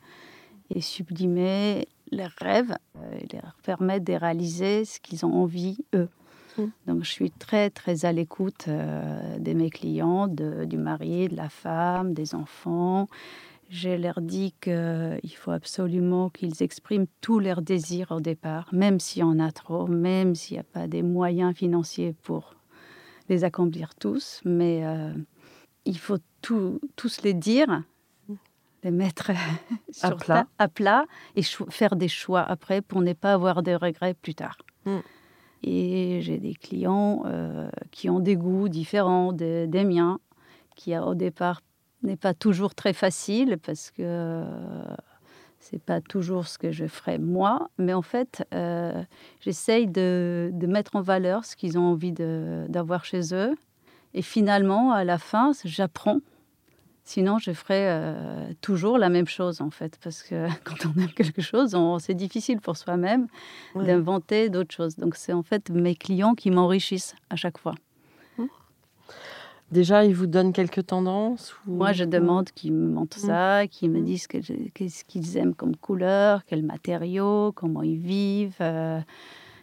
et 0.68 0.80
sublimer 0.80 1.88
leurs 2.12 2.35
rêves 2.40 2.76
euh, 2.97 3.18
et 3.18 3.26
leur 3.37 3.54
permettre 3.62 4.04
de 4.04 4.12
réaliser 4.12 4.85
ce 4.85 5.00
qu'ils 5.00 5.25
ont 5.25 5.32
envie, 5.32 5.78
eux. 5.94 6.09
Mm. 6.59 6.64
Donc, 6.87 7.04
je 7.04 7.11
suis 7.11 7.30
très, 7.30 7.70
très 7.70 8.04
à 8.04 8.12
l'écoute 8.12 8.66
euh, 8.68 9.38
de 9.38 9.52
mes 9.52 9.70
clients, 9.70 10.26
de- 10.28 10.64
du 10.64 10.76
mari, 10.76 11.28
de 11.28 11.37
la 11.37 11.49
femme, 11.49 12.12
des 12.12 12.35
enfants. 12.35 13.09
Je 13.72 13.88
leur 13.90 14.20
dis 14.20 14.52
qu'il 14.60 15.36
faut 15.36 15.52
absolument 15.52 16.28
qu'ils 16.28 16.60
expriment 16.60 17.06
tous 17.20 17.38
leurs 17.38 17.62
désirs 17.62 18.10
au 18.10 18.20
départ, 18.20 18.68
même 18.72 18.98
s'il 18.98 19.20
y 19.20 19.22
en 19.22 19.38
a 19.38 19.52
trop, 19.52 19.86
même 19.86 20.34
s'il 20.34 20.56
n'y 20.56 20.60
a 20.60 20.64
pas 20.64 20.88
des 20.88 21.02
moyens 21.04 21.54
financiers 21.54 22.12
pour 22.24 22.56
les 23.28 23.44
accomplir 23.44 23.94
tous. 23.94 24.40
Mais 24.44 24.84
euh, 24.84 25.12
il 25.84 25.96
faut 25.98 26.18
tout- 26.42 26.80
tous 26.96 27.22
les 27.22 27.32
dire, 27.32 27.84
les 28.82 28.90
mettre 28.90 29.30
sur 29.92 30.16
plat. 30.16 30.46
ta- 30.58 30.64
à 30.64 30.66
plat 30.68 31.04
et 31.36 31.42
faire 31.68 31.94
des 31.94 32.08
choix 32.08 32.42
après 32.42 32.80
pour 32.82 33.02
ne 33.02 33.12
pas 33.12 33.32
avoir 33.34 33.62
de 33.62 33.72
regrets 33.72 34.14
plus 34.14 34.34
tard. 34.34 34.58
Mm. 34.84 34.96
Et 35.62 36.18
j'ai 36.22 36.38
des 36.38 36.54
clients 36.54 37.22
euh, 37.26 37.70
qui 37.92 38.10
ont 38.10 38.18
des 38.18 38.34
goûts 38.34 38.68
différents 38.68 39.32
de- 39.32 39.66
des 39.68 39.84
miens, 39.84 40.18
qui 40.74 40.96
au 40.98 41.14
départ 41.14 41.60
n'est 42.02 42.16
pas 42.16 42.35
toujours 42.35 42.75
très 42.75 42.92
facile 42.92 43.59
parce 43.64 43.90
que 43.90 44.02
euh, 44.02 44.45
c'est 45.59 45.83
pas 45.83 46.00
toujours 46.00 46.47
ce 46.47 46.59
que 46.59 46.73
je 46.73 46.87
ferais 46.87 47.19
moi, 47.19 47.69
mais 47.78 47.92
en 47.92 48.02
fait, 48.02 48.47
euh, 48.54 49.02
j'essaye 49.40 49.87
de, 49.87 50.50
de 50.52 50.66
mettre 50.66 50.97
en 50.97 51.02
valeur 51.02 51.45
ce 51.45 51.57
qu'ils 51.57 51.78
ont 51.78 51.83
envie 51.92 52.12
de- 52.12 52.64
d'avoir 52.69 53.04
chez 53.04 53.35
eux. 53.35 53.54
Et 54.14 54.23
finalement, 54.23 54.92
à 54.92 55.04
la 55.04 55.19
fin, 55.19 55.52
j'apprends. 55.64 56.19
Sinon, 57.04 57.38
je 57.38 57.52
ferais 57.52 57.87
euh, 57.88 58.52
toujours 58.61 58.97
la 58.99 59.09
même 59.09 59.26
chose, 59.26 59.61
en 59.61 59.71
fait, 59.71 59.99
parce 60.02 60.23
que 60.23 60.47
quand 60.64 60.87
on 60.87 61.00
aime 61.00 61.12
quelque 61.12 61.42
chose, 61.42 61.76
c'est 61.99 62.14
difficile 62.14 62.61
pour 62.61 62.76
soi-même 62.76 63.26
Ouais. 63.75 63.85
d'inventer 63.87 64.49
d'autres 64.49 64.75
choses. 64.75 64.97
Donc, 64.97 65.14
c'est 65.16 65.33
en 65.33 65.42
fait 65.42 65.71
mes 65.71 65.95
clients 65.95 66.35
qui 66.35 66.50
m'enrichissent 66.50 67.14
à 67.28 67.37
chaque 67.37 67.59
fois. 67.59 67.75
Déjà, 69.70 70.04
ils 70.04 70.14
vous 70.14 70.26
donnent 70.26 70.52
quelques 70.52 70.86
tendances 70.86 71.54
ou... 71.66 71.72
Moi, 71.76 71.92
je 71.92 72.04
demande 72.04 72.50
qu'ils 72.50 72.72
me 72.72 72.88
montrent 72.92 73.18
ça, 73.18 73.66
qu'ils 73.68 73.90
me 73.90 74.00
Mm. 74.00 74.04
disent 74.04 74.26
qu'est-ce 74.26 75.04
qu'ils 75.04 75.36
aiment 75.36 75.54
comme 75.54 75.76
couleur, 75.76 76.44
quels 76.44 76.64
matériaux, 76.64 77.52
comment 77.52 77.82
ils 77.82 77.98
vivent. 77.98 78.56
euh, 78.60 79.00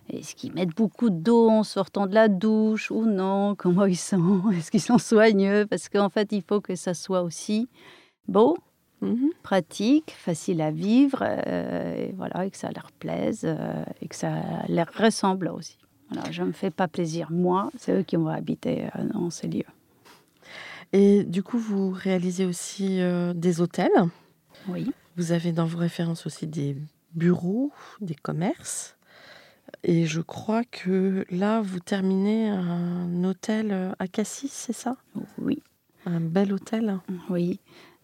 est-ce 0.10 0.36
qu'ils 0.36 0.54
mettent 0.54 0.76
beaucoup 0.76 1.10
d'eau 1.10 1.50
en 1.50 1.64
sortant 1.64 2.08
de 2.08 2.14
la 2.14 2.30
douche 2.30 2.92
ou 2.92 3.06
non 3.06 3.56
Comment 3.58 3.86
ils 3.86 3.98
sont 3.98 4.50
Est-ce 4.52 4.72
qu'ils 4.72 4.82
sont 4.82 4.98
soigneux 4.98 5.66
Parce 5.70 5.90
qu'en 5.90 6.10
fait, 6.10 6.32
il 6.32 6.42
faut 6.42 6.62
que 6.62 6.76
ça 6.76 6.94
soit 6.94 7.22
aussi 7.24 7.68
beau, 8.30 8.58
Mhm. 9.02 9.30
pratique, 9.44 10.12
facile 10.18 10.62
à 10.62 10.72
vivre, 10.72 11.20
euh, 11.22 12.08
et 12.08 12.14
voilà, 12.18 12.46
et 12.46 12.52
que 12.52 12.58
ça 12.58 12.70
leur 12.74 12.92
plaise, 12.94 13.42
euh, 13.44 13.84
et 14.02 14.08
que 14.08 14.16
ça 14.16 14.32
leur 14.70 14.88
ressemble 14.98 15.50
aussi. 15.50 15.78
Voilà, 16.10 16.32
je 16.32 16.42
ne 16.42 16.48
me 16.48 16.52
fais 16.54 16.72
pas 16.72 16.88
plaisir, 16.88 17.28
moi, 17.30 17.70
c'est 17.78 18.00
eux 18.00 18.04
qui 18.04 18.16
vont 18.16 18.28
habiter 18.30 18.88
dans 19.14 19.30
ces 19.30 19.48
lieux. 19.50 19.66
Et 20.94 21.24
du 21.24 21.44
coup, 21.44 21.58
vous 21.58 21.92
réalisez 21.92 22.46
aussi 22.46 23.02
euh, 23.02 23.34
des 23.34 23.62
hôtels. 23.62 23.92
Oui. 24.68 24.92
Vous 25.16 25.32
avez 25.32 25.52
dans 25.52 25.66
vos 25.66 25.78
références 25.78 26.26
aussi 26.26 26.48
des 26.48 26.78
bureaux, 27.14 27.72
des 28.02 28.16
commerces. 28.16 28.96
Et 29.84 30.06
je 30.06 30.22
crois 30.22 30.64
que 30.64 31.26
là, 31.30 31.62
vous 31.62 31.80
terminez 31.80 32.50
un 32.50 33.24
hôtel 33.24 33.94
à 34.00 34.08
Cassis, 34.08 34.52
c'est 34.52 34.74
ça? 34.74 34.96
Oui. 35.38 35.62
Un 36.06 36.22
bel 36.22 36.54
hôtel. 36.54 37.00
Oui, 37.30 37.60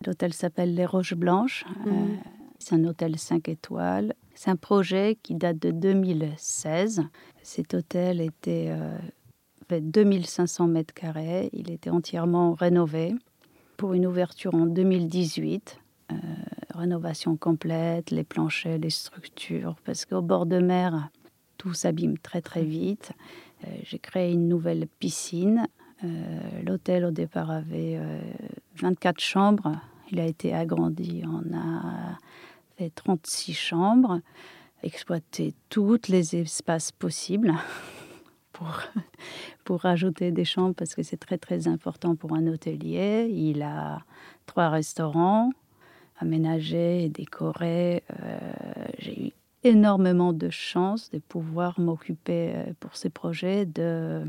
l'hôtel 0.05 0.33
s'appelle 0.33 0.75
Les 0.75 0.85
Roches 0.85 1.13
Blanches. 1.13 1.65
Mhm. 1.85 1.93
Euh, 1.93 2.15
c'est 2.59 2.75
un 2.75 2.83
hôtel 2.83 3.17
5 3.17 3.47
étoiles. 3.47 4.13
C'est 4.35 4.49
un 4.49 4.55
projet 4.55 5.17
qui 5.21 5.35
date 5.35 5.59
de 5.59 5.71
2016. 5.71 7.03
Cet 7.41 7.73
hôtel 7.73 8.19
était 8.19 8.67
euh, 8.69 8.97
fait 9.73 9.81
2500 9.81 10.67
mètres 10.67 10.93
carrés. 10.93 11.49
Il 11.53 11.71
était 11.71 11.89
entièrement 11.89 12.53
rénové 12.53 13.15
pour 13.77 13.93
une 13.93 14.05
ouverture 14.05 14.53
en 14.53 14.65
2018. 14.65 15.79
Euh, 16.11 16.15
rénovation 16.75 17.35
complète, 17.37 18.11
les 18.11 18.23
planchers, 18.23 18.77
les 18.77 18.89
structures, 18.91 19.75
parce 19.83 20.05
qu'au 20.05 20.21
bord 20.21 20.45
de 20.45 20.59
mer, 20.59 21.09
tout 21.57 21.73
s'abîme 21.73 22.17
très 22.17 22.41
très 22.41 22.63
vite. 22.63 23.13
Euh, 23.65 23.71
J'ai 23.83 23.99
créé 23.99 24.31
une 24.31 24.47
nouvelle 24.47 24.87
piscine. 24.99 25.67
Euh, 26.03 26.07
L'hôtel 26.65 27.05
au 27.05 27.11
départ 27.11 27.49
avait 27.49 27.97
euh, 27.97 28.19
24 28.75 29.19
chambres. 29.19 29.71
Il 30.11 30.19
a 30.19 30.25
été 30.25 30.53
agrandi. 30.53 31.23
On 31.25 31.55
a 31.57 32.17
fait 32.77 32.91
36 32.93 33.53
chambres, 33.53 34.19
exploité 34.83 35.55
tous 35.69 36.09
les 36.09 36.35
espaces 36.35 36.91
possibles 36.91 37.53
pour, 38.53 38.79
pour 39.65 39.81
rajouter 39.81 40.31
des 40.31 40.45
chambres 40.45 40.75
parce 40.75 40.95
que 40.95 41.03
c'est 41.03 41.17
très 41.17 41.37
très 41.37 41.67
important 41.67 42.15
pour 42.15 42.33
un 42.33 42.47
hôtelier. 42.47 43.27
Il 43.29 43.61
a 43.61 43.99
trois 44.45 44.69
restaurants 44.69 45.51
aménagés 46.19 47.03
et 47.03 47.09
décorés. 47.09 48.03
Euh, 48.21 48.39
j'ai 48.99 49.27
eu 49.27 49.31
énormément 49.63 50.33
de 50.33 50.49
chance 50.49 51.09
de 51.11 51.19
pouvoir 51.19 51.79
m'occuper 51.79 52.53
euh, 52.55 52.73
pour 52.79 52.95
ces 52.95 53.09
projets 53.09 53.65
de 53.65 54.21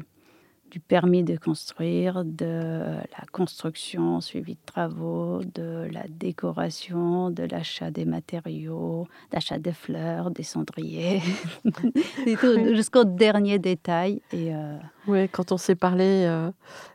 du 0.71 0.81
permis 0.81 1.23
de 1.23 1.37
construire, 1.37 2.25
de 2.25 2.97
la 3.19 3.27
construction 3.33 4.21
suivi 4.21 4.55
de 4.55 4.61
travaux, 4.67 5.41
de 5.55 5.89
la 5.93 6.05
décoration, 6.09 7.31
de 7.31 7.45
l'achat 7.45 7.91
des 7.91 8.05
matériaux, 8.05 9.07
d'achat 9.31 9.59
des 9.59 9.73
fleurs, 9.73 10.31
des 10.31 10.43
cendriers, 10.43 11.23
jusqu'au 12.75 13.05
dernier 13.05 13.59
détail. 13.59 14.21
Et 14.33 14.55
euh, 14.55 14.77
Oui, 15.07 15.29
quand 15.29 15.53
on 15.53 15.57
s'est 15.57 15.77
parlé 15.77 16.25
euh, 16.27 16.51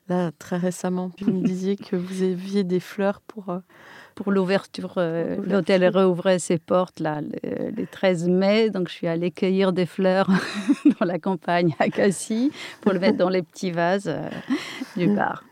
là 0.10 0.32
très 0.38 0.58
récemment, 0.58 1.12
vous 1.22 1.32
me 1.32 1.44
disiez 1.44 1.78
que 1.78 1.96
vous 1.96 2.24
aviez 2.24 2.64
des 2.64 2.80
fleurs 2.80 3.22
pour... 3.22 3.50
Euh, 3.50 3.60
pour 4.20 4.34
l'ouverture. 4.34 4.96
Euh, 4.98 5.38
l'hôtel 5.48 5.88
rouvrait 5.88 6.40
ses 6.40 6.58
portes 6.58 7.00
là, 7.00 7.22
le, 7.22 7.86
13 7.86 8.28
mai, 8.28 8.70
donc 8.70 8.90
je 8.90 8.94
suis 8.94 9.08
allée 9.08 9.32
cueillir 9.32 9.72
des 9.72 9.86
fleurs 9.86 10.30
dans 11.00 11.06
la 11.06 11.20
campagne 11.20 11.74
à 11.80 11.88
Cassis 11.88 12.52
pour 12.82 12.92
le 12.92 13.00
mettre 13.00 13.18
dans 13.18 13.30
les 13.30 13.42
petits 13.42 13.72
vases 13.72 14.10
euh, 14.10 14.28
du 14.98 15.08
bar. 15.08 15.46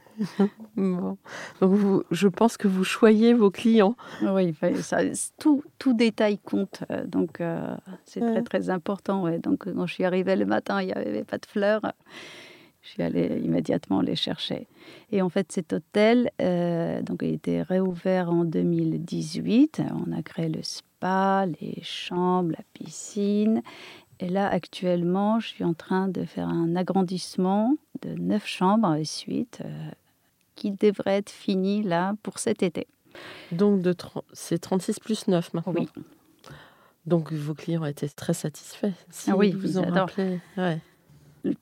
Bon. 0.76 1.18
Donc 1.62 1.74
vous, 1.74 2.04
je 2.12 2.28
pense 2.28 2.58
que 2.58 2.68
vous 2.68 2.84
choyez 2.84 3.34
vos 3.34 3.52
clients. 3.52 3.96
Oui, 4.22 4.54
ça, 4.82 4.98
tout, 5.40 5.64
tout 5.80 5.94
détail 5.94 6.38
compte. 6.38 6.84
Euh, 6.92 7.06
donc 7.06 7.40
c'est 8.04 8.20
très 8.20 8.42
très 8.42 8.70
important. 8.70 9.24
Ouais. 9.24 9.40
Donc 9.40 9.72
quand 9.72 9.86
je 9.88 9.94
suis 9.94 10.04
arrivée 10.04 10.36
le 10.36 10.46
matin, 10.46 10.82
il 10.82 10.88
n'y 10.88 10.94
avait 10.94 11.24
pas 11.24 11.38
de 11.38 11.46
fleurs. 11.46 11.82
Je 12.88 12.94
suis 12.94 13.04
allée 13.04 13.42
immédiatement 13.44 14.00
les 14.00 14.16
chercher. 14.16 14.66
Et 15.12 15.22
en 15.22 15.28
fait, 15.28 15.52
cet 15.52 15.74
hôtel, 15.74 16.32
euh, 16.42 17.02
donc, 17.02 17.22
a 17.22 17.26
été 17.26 17.62
réouvert 17.62 18.30
en 18.32 18.46
2018. 18.46 19.82
On 20.08 20.14
a 20.14 20.22
créé 20.22 20.48
le 20.48 20.64
spa, 20.64 21.46
les 21.60 21.82
chambres, 21.84 22.52
la 22.52 22.64
piscine. 22.72 23.62
Et 24.22 24.30
là, 24.30 24.48
actuellement, 24.48 25.42
je 25.42 25.50
suis 25.50 25.66
en 25.66 25.74
train 25.74 26.08
de 26.08 26.24
faire 26.24 26.48
un 26.48 26.78
agrandissement 26.78 27.76
de 28.04 28.14
neuf 28.14 28.46
chambres 28.48 28.96
et 28.96 29.04
suite 29.04 29.60
euh, 29.66 29.90
qui 30.56 30.72
devrait 30.72 31.18
être 31.18 31.30
fini 31.30 31.84
là 31.84 32.16
pour 32.24 32.40
cet 32.40 32.64
été. 32.64 32.88
Donc, 33.52 33.82
de 33.82 33.94
c'est 34.32 34.60
36 34.60 35.00
plus 35.02 35.28
9 35.28 35.54
maintenant 35.54 35.74
Oui. 35.76 35.90
Donc, 37.06 37.34
vos 37.34 37.54
clients 37.54 37.84
étaient 37.84 38.08
très 38.08 38.34
satisfaits. 38.34 38.94
Si 39.10 39.30
ah 39.30 39.36
oui, 39.36 39.52
vous 39.52 39.78
en 39.78 39.92
rappelez. 39.92 40.40
Ouais 40.56 40.80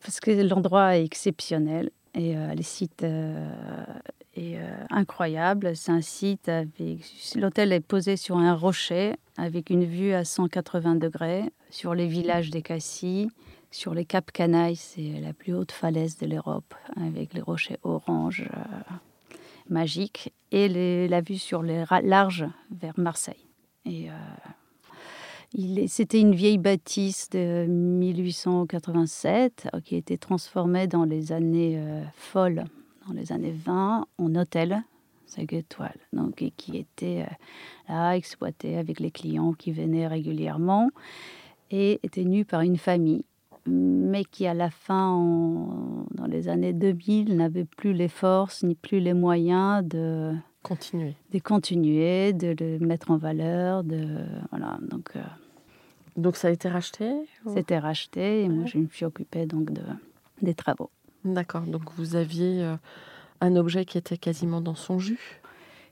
parce 0.02 0.20
que 0.20 0.32
l'endroit 0.32 0.98
est 0.98 1.04
exceptionnel 1.04 1.90
et 2.16 2.38
euh, 2.38 2.54
le 2.56 2.64
site 2.64 3.04
euh, 3.04 3.84
est 4.36 4.58
euh, 4.58 4.70
incroyable. 4.90 5.76
C'est 5.76 5.92
un 5.92 6.02
site 6.02 6.50
avec. 6.50 7.00
L'hôtel 7.36 7.74
est 7.74 7.82
posé 7.82 8.16
sur 8.16 8.38
un 8.38 8.56
rocher 8.56 9.14
avec 9.38 9.70
une 9.70 9.84
vue 9.84 10.14
à 10.14 10.24
180 10.24 10.96
degrés 10.96 11.44
sur 11.70 11.94
les 11.94 12.08
villages 12.08 12.50
des 12.50 12.62
Cassis. 12.62 13.28
Sur 13.72 13.94
les 13.94 14.06
Cap 14.06 14.32
Canailles, 14.32 14.78
c'est 14.78 15.20
la 15.22 15.34
plus 15.34 15.54
haute 15.54 15.74
falaise 15.74 16.18
de 16.18 16.28
l'Europe 16.28 16.74
avec 16.96 17.34
les 17.34 17.42
rochers 17.42 17.78
orange 17.84 18.48
magiques 19.68 20.34
et 20.52 21.10
la 21.10 21.20
vue 21.20 21.38
sur 21.38 21.62
les 21.62 21.84
larges 22.04 22.46
vers 22.72 22.94
Marseille. 22.96 23.46
C'était 25.88 26.20
une 26.20 26.36
vieille 26.36 26.58
bâtisse 26.58 27.30
de 27.30 27.66
1887 27.68 29.70
euh, 29.74 29.80
qui 29.80 29.96
a 29.96 29.98
été 29.98 30.18
transformée 30.18 30.88
dans 30.88 31.06
les 31.06 31.32
années 31.32 31.76
euh, 31.78 32.04
folles, 32.14 32.66
dans 33.08 33.14
les 33.14 33.32
années 33.32 33.54
20, 33.54 34.06
en 34.18 34.36
hôtel 34.36 34.84
5 35.28 35.54
étoiles, 35.54 36.00
donc, 36.14 36.42
et 36.42 36.52
qui 36.52 36.78
était 36.78 37.24
euh, 37.24 37.94
là 37.94 38.18
exploité 38.18 38.78
avec 38.78 39.00
les 39.00 39.12
clients 39.12 39.54
qui 39.54 39.72
venaient 39.72 40.08
régulièrement 40.08 40.90
et 41.72 42.00
était 42.04 42.24
tenu 42.24 42.46
par 42.46 42.62
une 42.62 42.78
famille, 42.78 43.26
mais 43.66 44.24
qui 44.24 44.46
à 44.46 44.54
la 44.54 44.70
fin, 44.70 45.18
dans 46.12 46.28
les 46.28 46.48
années 46.48 46.74
2000, 46.74 47.36
n'avait 47.36 47.66
plus 47.66 47.94
les 47.94 48.08
forces 48.08 48.64
ni 48.64 48.76
plus 48.76 49.00
les 49.00 49.14
moyens 49.14 49.84
de 49.84 50.36
continuer, 50.62 51.16
de 51.32 51.40
continuer, 51.40 52.34
de 52.34 52.56
le 52.60 52.86
mettre 52.86 53.10
en 53.10 53.18
valeur, 53.18 53.84
de 53.84 54.26
voilà 54.52 54.78
donc. 54.82 55.14
Donc 56.16 56.38
ça 56.38 56.48
a 56.48 56.52
été 56.52 56.70
racheté 56.70 57.12
C'était 57.54 57.80
racheté 57.80 58.44
et 58.44 58.50
moi 58.50 58.66
je 58.66 58.78
me 58.78 58.88
suis 58.88 59.06
occupée 59.06 59.46
donc 59.46 59.72
de, 59.72 59.82
des 60.42 60.54
travaux. 60.54 60.90
D'accord, 61.26 61.64
donc 61.64 61.92
vous 61.98 62.16
aviez 62.16 62.64
euh, 62.64 62.76
un 63.42 63.56
objet 63.56 63.84
qui 63.86 63.98
était 63.98 64.18
quasiment 64.18 64.62
dans 64.62 64.76
son 64.76 65.00
jus? 65.00 65.42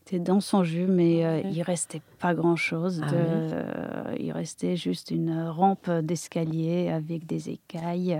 C'était 0.06 0.20
dans 0.20 0.42
son 0.42 0.64
jus, 0.64 0.86
mais 0.86 1.26
euh, 1.26 1.42
il 1.42 1.62
restait 1.62 2.02
pas 2.20 2.34
grand-chose. 2.34 3.02
Ah 3.04 3.14
euh, 3.14 4.16
il 4.20 4.32
restait 4.32 4.76
juste 4.76 5.12
une 5.12 5.48
rampe 5.48 5.90
d'escalier 5.90 6.90
avec 6.90 7.26
des 7.26 7.50
écailles 7.50 8.20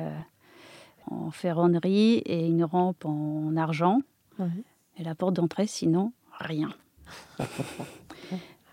en 1.12 1.30
ferronnerie 1.30 2.20
et 2.26 2.48
une 2.48 2.64
rampe 2.64 3.06
en 3.06 3.56
argent. 3.58 4.00
Et 4.98 5.04
la 5.04 5.14
porte 5.14 5.36
d'entrée, 5.36 5.68
sinon, 5.68 6.14
rien. 6.40 6.70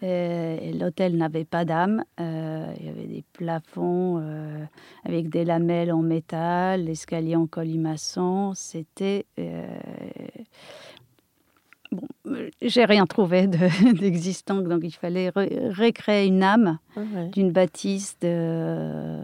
Euh, 0.02 0.72
l'hôtel 0.72 1.16
n'avait 1.16 1.44
pas 1.44 1.64
d'âme. 1.64 2.04
Euh, 2.18 2.72
il 2.78 2.86
y 2.86 2.88
avait 2.88 3.06
des 3.06 3.24
plafonds 3.32 4.18
euh, 4.18 4.64
avec 5.04 5.28
des 5.28 5.44
lamelles 5.44 5.92
en 5.92 6.02
métal, 6.02 6.84
l'escalier 6.84 7.36
en 7.36 7.46
colimaçon. 7.46 8.52
C'était. 8.54 9.26
Bon, 11.92 12.06
j'ai 12.62 12.84
rien 12.84 13.04
trouvé 13.04 13.48
d'existant, 13.94 14.60
donc 14.62 14.82
il 14.84 14.92
fallait 14.92 15.30
recréer 15.30 16.28
une 16.28 16.44
âme 16.44 16.78
ah 16.96 17.00
d'une 17.32 17.50
bâtisse 17.50 18.16
de, 18.20 19.18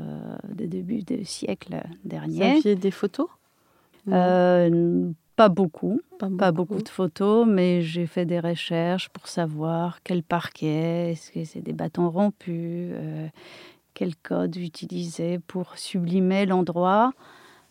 de, 0.53 0.67
début 0.67 1.05
du 1.05 1.25
siècle 1.25 1.81
dernier. 2.05 2.39
Vous 2.39 2.59
aviez 2.59 2.75
des 2.75 2.91
photos? 2.91 3.29
Pas 5.37 5.51
beaucoup, 5.51 6.01
pas, 6.19 6.51
beaucoup. 6.51 6.83
de 6.83 6.89
photos, 6.89 7.47
mais 7.47 7.83
j'ai 7.83 8.07
fait 8.07 8.25
des 8.25 8.41
recherches 8.41 9.11
pour 9.11 9.29
savoir 9.29 10.03
quel 10.03 10.23
parquet, 10.23 11.13
est-ce 11.13 11.31
que 11.31 11.45
c'est 11.45 11.61
des 11.61 11.75
bâtons 11.75 12.09
rompus, 12.09 12.91
euh, 12.95 13.29
quel 13.93 14.17
code 14.17 14.57
utiliser 14.57 15.39
pour 15.39 15.77
sublimer 15.77 16.47
l'endroit 16.47 17.13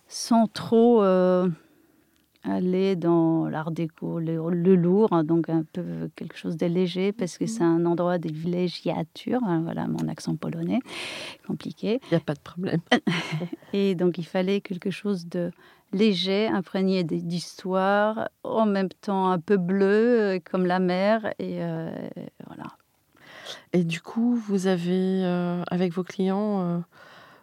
sans 0.07 0.45
trop 0.45 1.01
euh, 1.01 1.49
aller 2.43 2.95
dans 2.95 3.47
l'art 3.49 3.71
déco, 3.71 4.19
le, 4.19 4.75
lourd, 4.75 5.11
hein, 5.11 5.23
donc 5.23 5.49
un 5.49 5.63
peu 5.73 6.09
quelque 6.15 6.37
chose 6.37 6.57
de 6.57 6.67
léger, 6.67 7.11
parce 7.11 7.39
que 7.39 7.47
c'est 7.47 7.63
un 7.63 7.85
endroit 7.87 8.19
de 8.19 8.31
villégiature, 8.31 9.41
hein, 9.43 9.61
voilà 9.63 9.87
mon 9.87 10.07
accent 10.07 10.35
polonais, 10.35 10.79
compliqué. 11.47 11.99
Il 12.03 12.09
n'y 12.11 12.17
a 12.17 12.19
pas 12.19 12.35
de 12.35 12.39
problème. 12.39 12.81
Et 13.73 13.95
donc 13.95 14.19
il 14.19 14.25
fallait 14.25 14.61
quelque 14.61 14.91
chose 14.91 15.27
de 15.27 15.51
léger, 15.95 16.47
imprégné 16.47 17.03
d'histoire, 17.03 18.29
en 18.43 18.65
même 18.65 18.89
temps 18.89 19.31
un 19.31 19.39
peu 19.39 19.57
bleu, 19.57 20.19
euh, 20.19 20.39
comme 20.39 20.65
la 20.65 20.79
mer. 20.79 21.33
Et 21.39 21.63
euh, 21.63 21.89
voilà. 22.45 22.65
Et 23.73 23.83
du 23.83 24.01
coup, 24.01 24.35
vous 24.35 24.67
avez, 24.67 25.23
euh, 25.23 25.63
avec 25.71 25.93
vos 25.93 26.03
clients, 26.03 26.83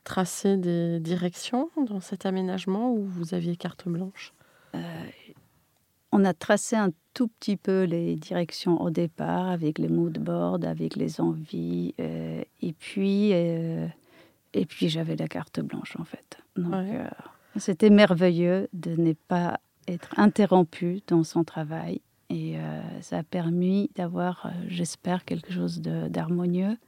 tracé 0.04 0.56
des 0.56 1.00
directions 1.00 1.70
dans 1.76 2.00
cet 2.00 2.26
aménagement 2.26 2.92
ou 2.92 3.04
vous 3.04 3.34
aviez 3.34 3.56
carte 3.56 3.88
blanche? 3.88 4.32
On 6.14 6.24
a 6.24 6.34
tracé 6.34 6.76
un 6.76 6.90
tout 7.14 7.28
petit 7.28 7.56
peu 7.56 7.84
les 7.84 8.16
directions 8.16 8.82
au 8.82 8.90
départ, 8.90 9.48
avec 9.48 9.78
les 9.78 9.88
mood 9.88 10.18
boards, 10.18 10.64
avec 10.64 10.96
les 10.96 11.20
envies. 11.20 11.94
et 11.98 12.72
puis, 12.78 13.30
et 13.32 14.66
puis 14.66 14.88
j'avais 14.88 15.16
la 15.16 15.28
carte 15.28 15.60
blanche, 15.60 15.96
en 15.98 16.04
fait. 16.04 16.38
Donc, 16.56 16.74
c'était 17.56 17.90
merveilleux 17.90 18.68
de 18.72 18.96
ne 18.96 19.12
pas 19.12 19.60
être 19.88 20.08
interrompu 20.16 21.00
dans 21.06 21.24
son 21.24 21.44
travail 21.44 22.00
et 22.32 22.56
euh, 22.56 22.80
ça 23.02 23.18
a 23.18 23.22
permis 23.22 23.90
d'avoir, 23.94 24.46
euh, 24.46 24.50
j'espère, 24.66 25.24
quelque 25.24 25.52
chose 25.52 25.82
d'harmonieux. 25.82 26.78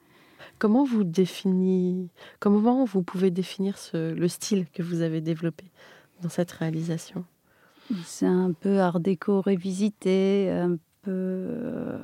Comment 0.59 0.85
vous 0.85 1.05
définissez, 1.05 2.09
comment 2.38 2.85
vous 2.85 3.03
pouvez 3.03 3.31
définir 3.31 3.77
le 3.92 4.29
style 4.29 4.66
que 4.72 4.83
vous 4.83 5.03
avez 5.03 5.20
développé 5.20 5.64
dans 6.22 6.31
cette 6.31 6.50
réalisation? 6.50 7.24
C'est 8.05 8.27
un 8.27 8.53
peu 8.53 8.81
art 8.81 9.00
déco 9.00 9.42
révisité, 9.42 10.50
un 10.50 10.77
peu. 11.03 11.98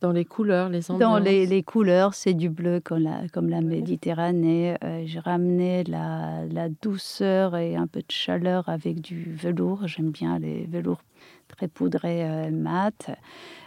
Dans 0.00 0.12
les 0.12 0.24
couleurs, 0.24 0.68
les 0.68 0.90
ambiances 0.90 1.00
Dans 1.00 1.18
les, 1.18 1.46
les 1.46 1.62
couleurs, 1.62 2.14
c'est 2.14 2.34
du 2.34 2.50
bleu 2.50 2.80
comme 2.80 3.02
la, 3.02 3.28
comme 3.32 3.48
la 3.48 3.60
Méditerranée. 3.62 4.76
Euh, 4.84 5.02
J'ai 5.06 5.20
ramené 5.20 5.84
la, 5.84 6.44
la 6.50 6.68
douceur 6.68 7.56
et 7.56 7.76
un 7.76 7.86
peu 7.86 8.00
de 8.00 8.10
chaleur 8.10 8.68
avec 8.68 9.00
du 9.00 9.32
velours. 9.34 9.86
J'aime 9.86 10.10
bien 10.10 10.38
les 10.38 10.66
velours 10.66 11.00
très 11.48 11.68
poudrés 11.68 12.24
euh, 12.24 12.50
mat. 12.50 13.10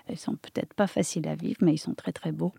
Ils 0.10 0.18
sont 0.18 0.36
peut-être 0.36 0.74
pas 0.74 0.88
faciles 0.88 1.28
à 1.28 1.36
vivre, 1.36 1.58
mais 1.62 1.74
ils 1.74 1.80
sont 1.80 1.94
très 1.94 2.14
très 2.14 2.32
beaux. 2.32 2.54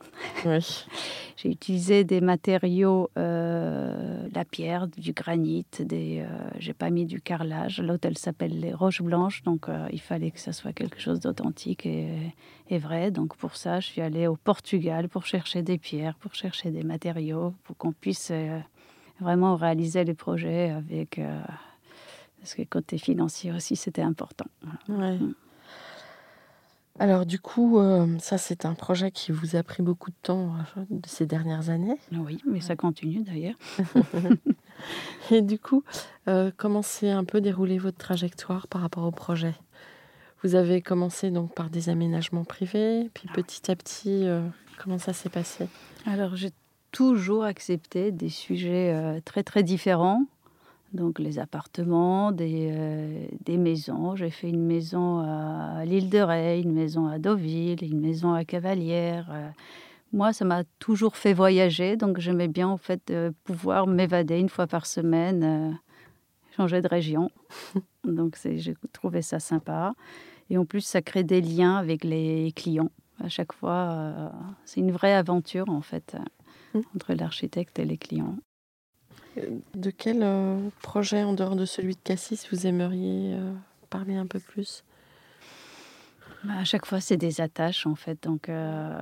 Oui. 0.44 0.84
J'ai 1.36 1.50
utilisé 1.50 2.04
des 2.04 2.20
matériaux, 2.20 3.08
euh, 3.16 4.28
la 4.34 4.44
pierre, 4.44 4.86
du 4.86 5.12
granit. 5.12 5.64
Des, 5.78 6.20
euh, 6.20 6.50
j'ai 6.58 6.74
pas 6.74 6.90
mis 6.90 7.06
du 7.06 7.22
carrelage. 7.22 7.80
L'hôtel 7.80 8.18
s'appelle 8.18 8.60
les 8.60 8.74
Roches 8.74 9.02
Blanches, 9.02 9.42
donc 9.44 9.66
il 9.92 10.00
fallait 10.00 10.30
que 10.30 10.40
ça 10.40 10.52
soit 10.52 10.72
quelque 10.72 11.00
chose 11.00 11.20
d'authentique 11.20 11.86
et, 11.86 12.08
et 12.68 12.78
vrai. 12.78 13.10
Donc 13.10 13.36
pour 13.36 13.56
ça, 13.56 13.80
je 13.80 13.86
suis 13.86 14.00
allée 14.00 14.26
au 14.26 14.36
Portugal 14.36 15.08
pour 15.08 15.26
chercher 15.26 15.62
des 15.62 15.78
pierres, 15.78 16.14
pour 16.16 16.34
chercher 16.34 16.70
des 16.70 16.82
matériaux, 16.82 17.54
pour 17.64 17.76
qu'on 17.76 17.92
puisse 17.92 18.30
euh, 18.30 18.58
vraiment 19.20 19.56
réaliser 19.56 20.04
les 20.04 20.14
projets 20.14 20.70
avec. 20.70 21.18
euh, 21.18 21.40
parce 22.40 22.54
que 22.54 22.62
côté 22.62 22.98
financier 22.98 23.52
aussi, 23.52 23.76
c'était 23.76 24.02
important. 24.02 24.46
Voilà. 24.86 25.12
Ouais. 25.12 25.18
Mm. 25.18 25.34
Alors 27.00 27.26
du 27.26 27.38
coup, 27.38 27.78
euh, 27.78 28.18
ça 28.18 28.38
c'est 28.38 28.64
un 28.64 28.74
projet 28.74 29.12
qui 29.12 29.30
vous 29.30 29.54
a 29.54 29.62
pris 29.62 29.84
beaucoup 29.84 30.10
de 30.10 30.16
temps 30.20 30.54
euh, 30.76 30.82
de 30.90 31.06
ces 31.06 31.26
dernières 31.26 31.70
années. 31.70 31.98
Oui, 32.12 32.40
mais 32.44 32.60
ça 32.60 32.74
continue 32.74 33.22
d'ailleurs. 33.22 33.54
Et 35.30 35.42
du 35.42 35.60
coup, 35.60 35.84
euh, 36.26 36.50
comment 36.56 36.82
s'est 36.82 37.10
un 37.10 37.24
peu 37.24 37.40
déroulée 37.40 37.78
votre 37.78 37.98
trajectoire 37.98 38.66
par 38.66 38.80
rapport 38.80 39.04
au 39.04 39.12
projet? 39.12 39.54
Vous 40.44 40.54
avez 40.54 40.82
commencé 40.82 41.30
donc 41.30 41.52
par 41.52 41.68
des 41.68 41.88
aménagements 41.88 42.44
privés, 42.44 43.10
puis 43.12 43.28
petit 43.34 43.70
à 43.70 43.74
petit, 43.74 44.24
euh, 44.24 44.40
comment 44.78 44.98
ça 44.98 45.12
s'est 45.12 45.28
passé? 45.28 45.66
Alors, 46.06 46.36
j'ai 46.36 46.50
toujours 46.92 47.42
accepté 47.42 48.12
des 48.12 48.28
sujets 48.28 48.92
euh, 48.94 49.20
très 49.24 49.42
très 49.42 49.64
différents. 49.64 50.24
Donc, 50.92 51.18
les 51.18 51.40
appartements, 51.40 52.30
des, 52.30 52.70
euh, 52.70 53.26
des 53.44 53.56
maisons. 53.56 54.14
J'ai 54.14 54.30
fait 54.30 54.48
une 54.48 54.64
maison 54.64 55.18
à 55.18 55.84
l'île 55.84 56.08
de 56.08 56.20
Ré, 56.20 56.60
une 56.60 56.72
maison 56.72 57.08
à 57.08 57.18
Deauville, 57.18 57.82
une 57.82 58.00
maison 58.00 58.32
à 58.32 58.44
Cavalière. 58.44 59.52
Moi, 60.12 60.32
ça 60.32 60.46
m'a 60.46 60.62
toujours 60.78 61.16
fait 61.16 61.34
voyager, 61.34 61.96
donc 61.96 62.20
j'aimais 62.20 62.48
bien 62.48 62.68
en 62.68 62.78
fait 62.78 63.12
pouvoir 63.44 63.86
m'évader 63.86 64.38
une 64.38 64.48
fois 64.48 64.66
par 64.66 64.86
semaine, 64.86 65.78
changer 66.58 66.82
de 66.82 66.88
région. 66.88 67.30
donc, 68.04 68.38
j'ai 68.44 68.74
trouvé 68.92 69.22
ça 69.22 69.40
sympa. 69.40 69.94
Et 70.50 70.58
en 70.58 70.66
plus, 70.66 70.82
ça 70.82 71.00
crée 71.00 71.24
des 71.24 71.40
liens 71.40 71.76
avec 71.76 72.04
les 72.04 72.52
clients. 72.52 72.90
À 73.24 73.30
chaque 73.30 73.52
fois, 73.54 73.88
euh, 73.90 74.28
c'est 74.66 74.80
une 74.80 74.92
vraie 74.92 75.14
aventure 75.14 75.68
en 75.70 75.80
fait 75.80 76.16
Mm. 76.74 76.80
entre 76.96 77.14
l'architecte 77.14 77.78
et 77.78 77.84
les 77.84 77.96
clients. 77.96 78.36
De 79.74 79.90
quel 79.90 80.22
euh, 80.22 80.68
projet 80.82 81.22
en 81.22 81.32
dehors 81.32 81.56
de 81.56 81.64
celui 81.64 81.94
de 81.94 82.00
Cassis 82.02 82.48
vous 82.50 82.66
aimeriez 82.66 83.34
euh, 83.34 83.52
parler 83.88 84.16
un 84.16 84.26
peu 84.26 84.40
plus? 84.40 84.84
Bah, 86.44 86.54
À 86.58 86.64
chaque 86.64 86.86
fois, 86.86 87.00
c'est 87.00 87.16
des 87.16 87.40
attaches 87.40 87.86
en 87.86 87.94
fait. 87.94 88.22
Donc, 88.22 88.48
euh, 88.48 88.92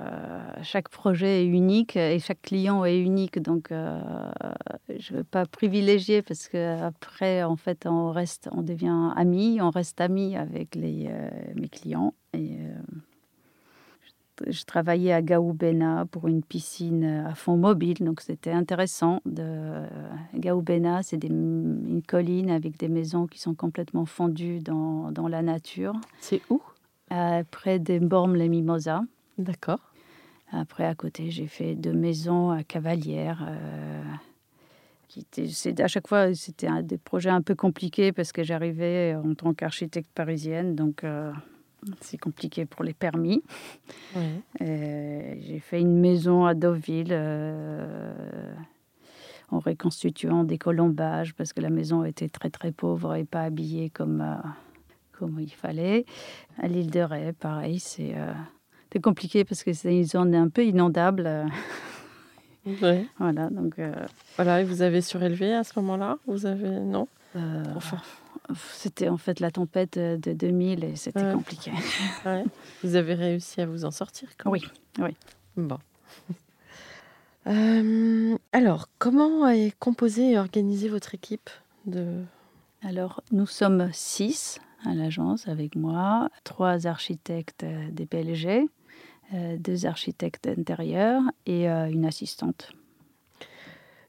chaque 0.63 0.89
projet 0.89 1.43
est 1.43 1.45
unique 1.45 1.95
et 1.95 2.19
chaque 2.19 2.41
client 2.41 2.83
est 2.83 2.99
unique. 2.99 3.39
Donc, 3.39 3.71
euh, 3.71 4.01
je 4.97 5.13
ne 5.13 5.19
veux 5.19 5.23
pas 5.23 5.45
privilégier 5.45 6.21
parce 6.21 6.47
que 6.47 6.81
après, 6.81 7.43
en 7.43 7.55
fait, 7.55 7.85
on 7.85 8.11
reste, 8.11 8.49
on 8.51 8.61
devient 8.61 9.11
amis, 9.15 9.59
on 9.61 9.69
reste 9.69 10.01
amis 10.01 10.35
avec 10.35 10.75
les, 10.75 11.07
euh, 11.09 11.29
mes 11.55 11.69
clients. 11.69 12.13
Et 12.33 12.57
je, 14.45 14.63
travaillais 14.65 15.13
à 15.13 15.21
Gaoubena 15.21 16.05
pour 16.11 16.27
une 16.27 16.43
piscine 16.43 17.03
à 17.03 17.33
fond 17.33 17.57
mobile, 17.57 17.97
donc 18.01 18.21
c'était 18.21 18.51
intéressant. 18.51 19.21
De 19.25 19.85
Gaoubena, 20.35 21.01
c'est 21.01 21.23
une 21.23 22.01
colline 22.07 22.51
avec 22.51 22.77
des 22.77 22.89
maisons 22.89 23.25
qui 23.25 23.39
sont 23.39 23.55
complètement 23.55 24.05
fondues 24.05 24.59
dans, 24.59 25.11
dans 25.11 25.27
la 25.27 25.41
nature. 25.41 25.95
C'est 26.19 26.41
où? 26.51 26.61
Euh, 27.11 27.43
près 27.49 27.79
des 27.79 27.99
Bormes-les-Mimosas. 27.99 29.01
D'accord. 29.37 29.79
Après, 30.51 30.85
à 30.85 30.95
côté, 30.95 31.29
j'ai 31.31 31.47
fait 31.47 31.75
deux 31.75 31.93
maisons 31.93 32.51
à 32.51 32.63
Cavalière. 32.63 33.45
euh, 33.47 34.01
qui 35.07 35.21
étaient- 35.21 35.47
c'est- 35.47 35.79
à 35.79 35.87
chaque 35.87 36.07
fois, 36.07 36.33
c'était 36.33 36.67
un 36.67 36.81
des 36.83 36.97
projets 36.97 37.29
un 37.29 37.41
peu 37.41 37.55
compliqués 37.55 38.11
parce 38.11 38.33
que 38.33 38.43
j'arrivais 38.43 39.15
en 39.15 39.33
tant 39.35 39.53
qu'architecte 39.53 40.11
parisienne, 40.13 40.75
donc 40.75 41.05
euh, 41.05 41.31
c'est 42.01 42.17
compliqué 42.17 42.65
pour 42.65 42.83
les 42.83 42.93
permis. 42.93 43.41
Ouais. 44.15 44.41
Euh, 44.61 45.35
j'ai 45.39 45.59
fait 45.59 45.79
une 45.79 45.97
maison 45.97 46.45
à 46.45 46.53
Deauville 46.55 47.07
euh, 47.11 48.53
en 49.49 49.59
reconstituant 49.59 50.43
des 50.43 50.57
colombages 50.57 51.33
parce 51.35 51.53
que 51.53 51.61
la 51.61 51.69
maison 51.69 52.03
était 52.03 52.27
très 52.29 52.49
très 52.49 52.73
pauvre 52.73 53.15
et 53.15 53.23
pas 53.23 53.43
habillée 53.43 53.89
comme, 53.89 54.19
euh, 54.19 54.35
comme 55.17 55.39
il 55.39 55.49
fallait. 55.51 56.05
À 56.61 56.67
l'île 56.67 56.89
de 56.91 56.99
Ré, 56.99 57.33
pareil, 57.33 57.79
c'est 57.79 58.13
euh, 58.15 58.33
compliqué 59.01 59.43
parce 59.45 59.63
que 59.63 59.73
c'est 59.73 59.95
une 59.95 60.03
zone 60.05 60.33
un 60.35 60.49
peu 60.49 60.65
inondable. 60.65 61.23
euh, 61.25 61.45
Ouais. 62.81 63.05
voilà, 63.17 63.49
donc 63.49 63.79
euh, 63.79 63.93
Voilà, 64.35 64.59
et 64.61 64.65
vous 64.65 64.81
avez 64.81 65.01
surélevé 65.01 65.53
à 65.53 65.63
ce 65.63 65.71
moment-là? 65.79 66.17
Vous 66.27 66.45
avez 66.45 66.69
non? 66.81 67.07
Euh, 67.37 67.63
faire- 67.79 68.03
c'était 68.73 69.07
en 69.07 69.17
fait 69.17 69.39
la 69.39 69.51
tempête 69.51 69.97
de 69.97 70.33
2000 70.33 70.83
et 70.83 70.95
c'était 70.97 71.21
Ouais. 71.23 71.33
compliqué. 71.33 71.71
Ouais. 72.25 72.43
Vous 72.83 72.95
avez 72.95 73.13
réussi 73.13 73.61
à 73.61 73.65
vous 73.65 73.85
en 73.85 73.91
sortir 73.91 74.27
quand 74.37 74.49
Oui, 74.51 74.63
oui. 74.99 75.15
Bon. 75.55 75.77
Euh, 77.47 78.37
alors, 78.51 78.89
comment 78.99 79.47
est 79.47 79.73
composée 79.79 80.31
et 80.31 80.37
organisée 80.37 80.89
votre 80.89 81.15
équipe 81.15 81.49
de... 81.85 82.21
Alors, 82.83 83.21
nous 83.31 83.47
sommes 83.47 83.89
six 83.91 84.59
à 84.85 84.93
l'agence 84.93 85.47
avec 85.47 85.75
moi, 85.75 86.29
trois 86.43 86.85
architectes 86.85 87.65
des 87.91 88.05
PLG, 88.05 88.67
euh, 89.33 89.57
deux 89.57 89.85
architectes 89.85 90.47
intérieurs 90.47 91.23
et 91.45 91.69
euh, 91.69 91.89
une 91.89 92.05
assistante. 92.05 92.71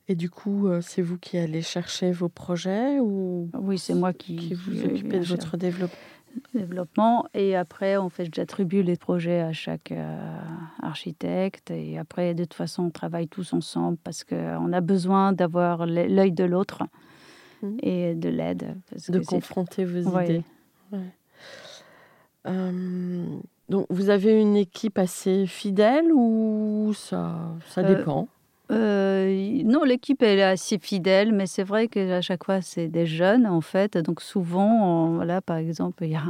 Et 0.06 0.14
du 0.14 0.30
coup, 0.30 0.68
euh, 0.68 0.80
c'est 0.80 1.02
vous 1.02 1.18
qui 1.18 1.38
allez 1.38 1.62
chercher 1.62 2.12
vos 2.12 2.28
projets 2.28 2.98
ou 3.00 3.50
Oui, 3.54 3.78
c'est 3.78 3.94
moi 3.94 4.12
qui, 4.12 4.36
qui 4.36 4.54
vous 4.54 4.84
occupez 4.84 5.18
de 5.18 5.24
votre 5.24 5.56
développement 5.56 5.98
développement. 6.54 7.26
Et 7.34 7.56
après, 7.56 7.96
en 7.96 8.08
fait, 8.08 8.32
j'attribue 8.34 8.82
les 8.82 8.96
projets 8.96 9.40
à 9.40 9.52
chaque 9.52 9.92
euh, 9.92 10.40
architecte. 10.82 11.70
Et 11.70 11.98
après, 11.98 12.34
de 12.34 12.44
toute 12.44 12.54
façon, 12.54 12.84
on 12.84 12.90
travaille 12.90 13.28
tous 13.28 13.52
ensemble 13.52 13.98
parce 14.02 14.24
qu'on 14.24 14.72
a 14.72 14.80
besoin 14.80 15.32
d'avoir 15.32 15.86
l'œil 15.86 16.32
de 16.32 16.44
l'autre 16.44 16.82
Mhm. 17.62 17.78
et 17.82 18.14
de 18.14 18.28
l'aide. 18.28 18.76
de 19.08 19.18
confronter 19.20 19.84
vos 19.84 20.10
Ouais. 20.10 20.24
idées 20.24 20.44
Ouais. 20.92 20.98
Euh, 22.46 23.24
donc, 23.68 23.86
vous 23.90 24.10
avez 24.10 24.40
une 24.40 24.56
équipe 24.56 24.98
assez 24.98 25.46
fidèle 25.46 26.12
ou 26.12 26.92
ça, 26.94 27.36
ça 27.68 27.82
Euh, 27.82 27.94
dépend? 27.96 28.28
Euh, 28.70 29.62
non, 29.64 29.82
l'équipe 29.84 30.22
est 30.22 30.42
assez 30.42 30.78
fidèle, 30.78 31.32
mais 31.32 31.46
c'est 31.46 31.62
vrai 31.64 31.88
qu'à 31.88 32.20
chaque 32.20 32.44
fois 32.44 32.60
c'est 32.60 32.88
des 32.88 33.06
jeunes 33.06 33.46
en 33.46 33.60
fait. 33.62 33.96
Donc 33.98 34.20
souvent, 34.20 35.06
on- 35.06 35.14
voilà, 35.14 35.40
par 35.40 35.56
exemple, 35.56 36.04
il 36.04 36.10
y 36.12 36.16
a 36.16 36.22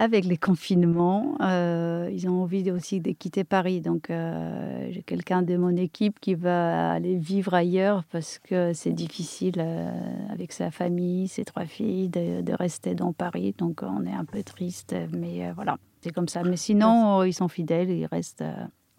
avec 0.00 0.24
les 0.24 0.36
confinements, 0.36 1.34
euh, 1.40 2.08
ils 2.12 2.28
ont 2.28 2.42
envie 2.42 2.70
aussi 2.70 3.00
de 3.00 3.10
quitter 3.10 3.42
Paris. 3.42 3.80
Donc 3.80 4.10
euh, 4.10 4.88
j'ai 4.92 5.02
quelqu'un 5.02 5.42
de 5.42 5.56
mon 5.56 5.76
équipe 5.76 6.20
qui 6.20 6.36
va 6.36 6.92
aller 6.92 7.16
vivre 7.16 7.52
ailleurs 7.52 8.04
parce 8.04 8.38
que 8.38 8.72
c'est 8.72 8.92
difficile 8.92 9.56
euh, 9.58 9.90
avec 10.30 10.52
sa 10.52 10.70
famille, 10.70 11.26
ses 11.26 11.44
trois 11.44 11.64
filles, 11.64 12.08
de, 12.08 12.42
de 12.42 12.52
rester 12.52 12.94
dans 12.94 13.12
Paris. 13.12 13.56
Donc 13.58 13.80
on 13.82 14.06
est 14.06 14.12
un 14.12 14.24
peu 14.24 14.44
triste, 14.44 14.94
mais 15.12 15.50
voilà, 15.52 15.78
c'est 16.00 16.12
comme 16.12 16.28
ça. 16.28 16.44
Mais 16.44 16.56
sinon, 16.56 17.24
ils 17.24 17.34
sont 17.34 17.48
fidèles, 17.48 17.90
ils 17.90 18.06
restent 18.06 18.44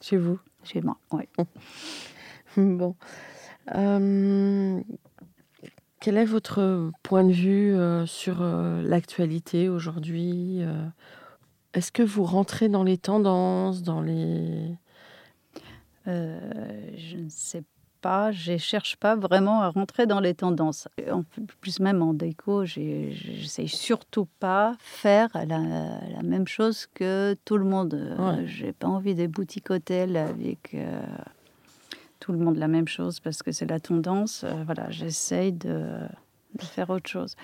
chez 0.02 0.18
vous? 0.18 0.38
chez 0.64 0.82
moi. 0.82 0.98
Ouais. 1.12 1.30
Bon. 2.58 2.96
Euh, 6.00 6.06
quel 6.06 6.18
est 6.18 6.26
votre 6.26 6.92
point 7.04 7.24
de 7.24 7.32
vue 7.32 7.76
euh, 7.76 8.06
sur 8.06 8.42
euh, 8.42 8.82
l'actualité 8.84 9.70
aujourd'hui 9.70 10.60
euh, 10.62 10.88
Est-ce 11.74 11.92
que 11.92 12.04
vous 12.04 12.24
rentrez 12.24 12.70
dans 12.70 12.84
les 12.84 12.98
tendances, 12.98 13.84
dans 13.84 14.02
les... 14.02 14.76
Euh, 16.08 16.40
je 16.98 17.18
ne 17.18 17.30
sais 17.30 17.64
pas, 18.02 18.32
je 18.32 18.54
ne 18.54 18.58
cherche 18.58 18.96
pas 18.96 19.16
vraiment 19.16 19.62
à 19.62 19.70
rentrer 19.70 20.08
dans 20.08 20.22
les 20.22 20.34
tendances. 20.34 20.88
En 21.12 21.24
plus, 21.60 21.80
même 21.82 22.02
en 22.02 22.14
déco, 22.14 22.64
j'essaye 22.66 23.68
surtout 23.68 24.28
pas 24.40 24.76
faire 24.80 25.30
la, 25.34 25.60
la 25.60 26.24
même 26.24 26.48
chose 26.48 26.88
que 26.94 27.36
tout 27.46 27.58
le 27.58 27.66
monde. 27.66 27.94
Euh, 27.94 28.38
Ouais. 28.38 28.48
J'ai 28.48 28.72
pas 28.72 28.88
envie 28.88 29.16
des 29.16 29.28
boutiques 29.28 29.70
hôtels 29.70 30.16
avec 30.16 30.74
euh, 30.74 31.02
tout 32.30 32.38
le 32.38 32.46
monde 32.46 32.58
la 32.58 32.68
même 32.68 32.88
chose 32.88 33.20
parce 33.20 33.42
que 33.42 33.52
c'est 33.52 33.66
la 33.66 33.80
tendance. 33.80 34.44
Euh, 34.44 34.54
voilà, 34.64 34.92
j'essaye 34.92 35.52
de 35.52 35.84
de 36.54 36.62
faire 36.64 36.90
autre 36.92 37.10
chose. 37.10 37.36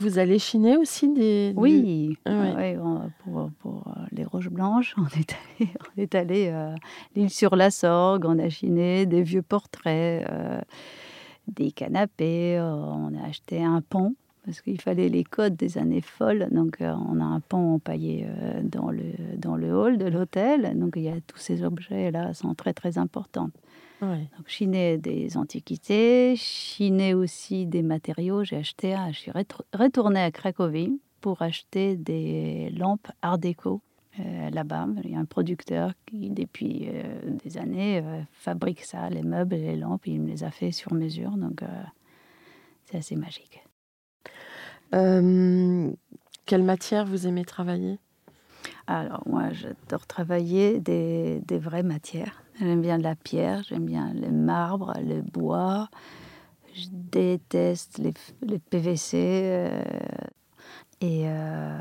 Vous 0.00 0.18
allez 0.18 0.38
chiner 0.40 0.76
aussi 0.76 1.08
des... 1.12 1.52
Oui, 1.56 2.16
Ah 2.24 2.30
ouais. 2.40 2.54
ouais, 2.56 2.78
on- 2.80 3.10
pour, 3.22 3.50
pour, 3.60 3.84
euh, 3.96 4.00
les 4.10 4.24
Roches 4.24 4.48
Blanches, 4.48 4.94
on 4.98 5.06
est 5.18 5.32
allé, 5.60 5.70
on 5.96 6.00
est 6.02 6.14
allé 6.16 6.48
à 6.48 6.74
l'île 7.14 7.30
sur 7.30 7.54
la 7.54 7.70
Sorgue, 7.70 8.24
on 8.26 8.38
a 8.40 8.48
chiné 8.48 9.06
des 9.06 9.22
vieux 9.22 9.42
portraits, 9.42 10.26
euh, 10.30 10.60
des 11.46 11.70
canapés, 11.70 12.56
euh, 12.58 12.74
on 12.74 13.12
a 13.16 13.26
acheté 13.28 13.62
un 13.62 13.80
pont 13.82 14.14
parce 14.44 14.60
qu'il 14.60 14.80
fallait 14.80 15.08
les 15.08 15.24
codes 15.24 15.56
des 15.56 15.78
années 15.78 16.00
folles. 16.00 16.48
Donc 16.50 16.80
euh, 16.80 16.92
on 17.08 17.20
a 17.20 17.24
un 17.24 17.40
pont 17.40 17.74
empaillé 17.74 18.26
euh, 18.28 18.62
dans, 18.64 18.90
le, 18.90 19.02
dans 19.38 19.54
le 19.56 19.72
hall 19.76 19.96
de 19.98 20.06
l'hôtel. 20.06 20.76
Donc 20.78 20.94
il 20.96 21.02
y 21.02 21.08
a 21.08 21.20
tous 21.26 21.38
ces 21.38 21.62
objets-là 21.64 22.34
sont 22.34 22.54
très 22.54 22.72
très 22.74 22.98
importants. 22.98 23.50
Ouais. 24.02 24.28
Donc, 24.36 24.48
chiner 24.48 24.98
des 24.98 25.36
antiquités, 25.36 26.34
chiner 26.36 27.14
aussi 27.14 27.66
des 27.66 27.82
matériaux. 27.82 28.44
J'ai 28.44 28.56
acheté, 28.56 28.94
un- 28.94 29.12
je 29.12 29.18
suis 29.18 29.32
retournée 29.72 30.20
à 30.20 30.30
Cracovie 30.30 31.00
pour 31.20 31.40
acheter 31.42 31.96
des 31.96 32.70
lampes 32.70 33.08
Art 33.22 33.38
déco. 33.38 33.80
euh, 34.20 34.50
Là-bas, 34.50 34.86
il 35.02 35.10
y 35.10 35.16
a 35.16 35.18
un 35.18 35.24
producteur 35.24 35.92
qui, 36.06 36.30
depuis 36.30 36.88
euh, 36.88 37.30
des 37.42 37.56
années, 37.58 38.00
euh, 38.04 38.20
fabrique 38.32 38.82
ça, 38.82 39.08
les 39.10 39.22
meubles 39.22 39.54
et 39.54 39.58
les 39.58 39.76
lampes. 39.76 40.06
Il 40.06 40.20
me 40.20 40.28
les 40.28 40.44
a 40.44 40.50
fait 40.50 40.70
sur 40.70 40.92
mesure, 40.94 41.30
donc 41.32 41.62
euh, 41.62 41.82
c'est 42.84 42.98
assez 42.98 43.16
magique. 43.16 43.64
Euh, 44.94 45.90
quelle 46.46 46.62
matière 46.62 47.06
vous 47.06 47.26
aimez 47.26 47.44
travailler? 47.44 47.98
Alors, 48.86 49.22
moi, 49.26 49.50
j'adore 49.52 50.06
travailler 50.06 50.78
des, 50.78 51.40
des 51.40 51.58
vraies 51.58 51.82
matières. 51.82 52.43
J'aime 52.60 52.82
bien 52.82 52.98
la 52.98 53.16
pierre, 53.16 53.62
j'aime 53.64 53.84
bien 53.84 54.12
le 54.14 54.30
marbre, 54.30 54.94
le 55.02 55.22
bois. 55.22 55.88
Je 56.74 56.86
déteste 56.90 57.98
les, 57.98 58.14
les 58.42 58.58
PVC 58.58 59.16
euh, 59.16 59.82
et 61.00 61.24
euh, 61.26 61.78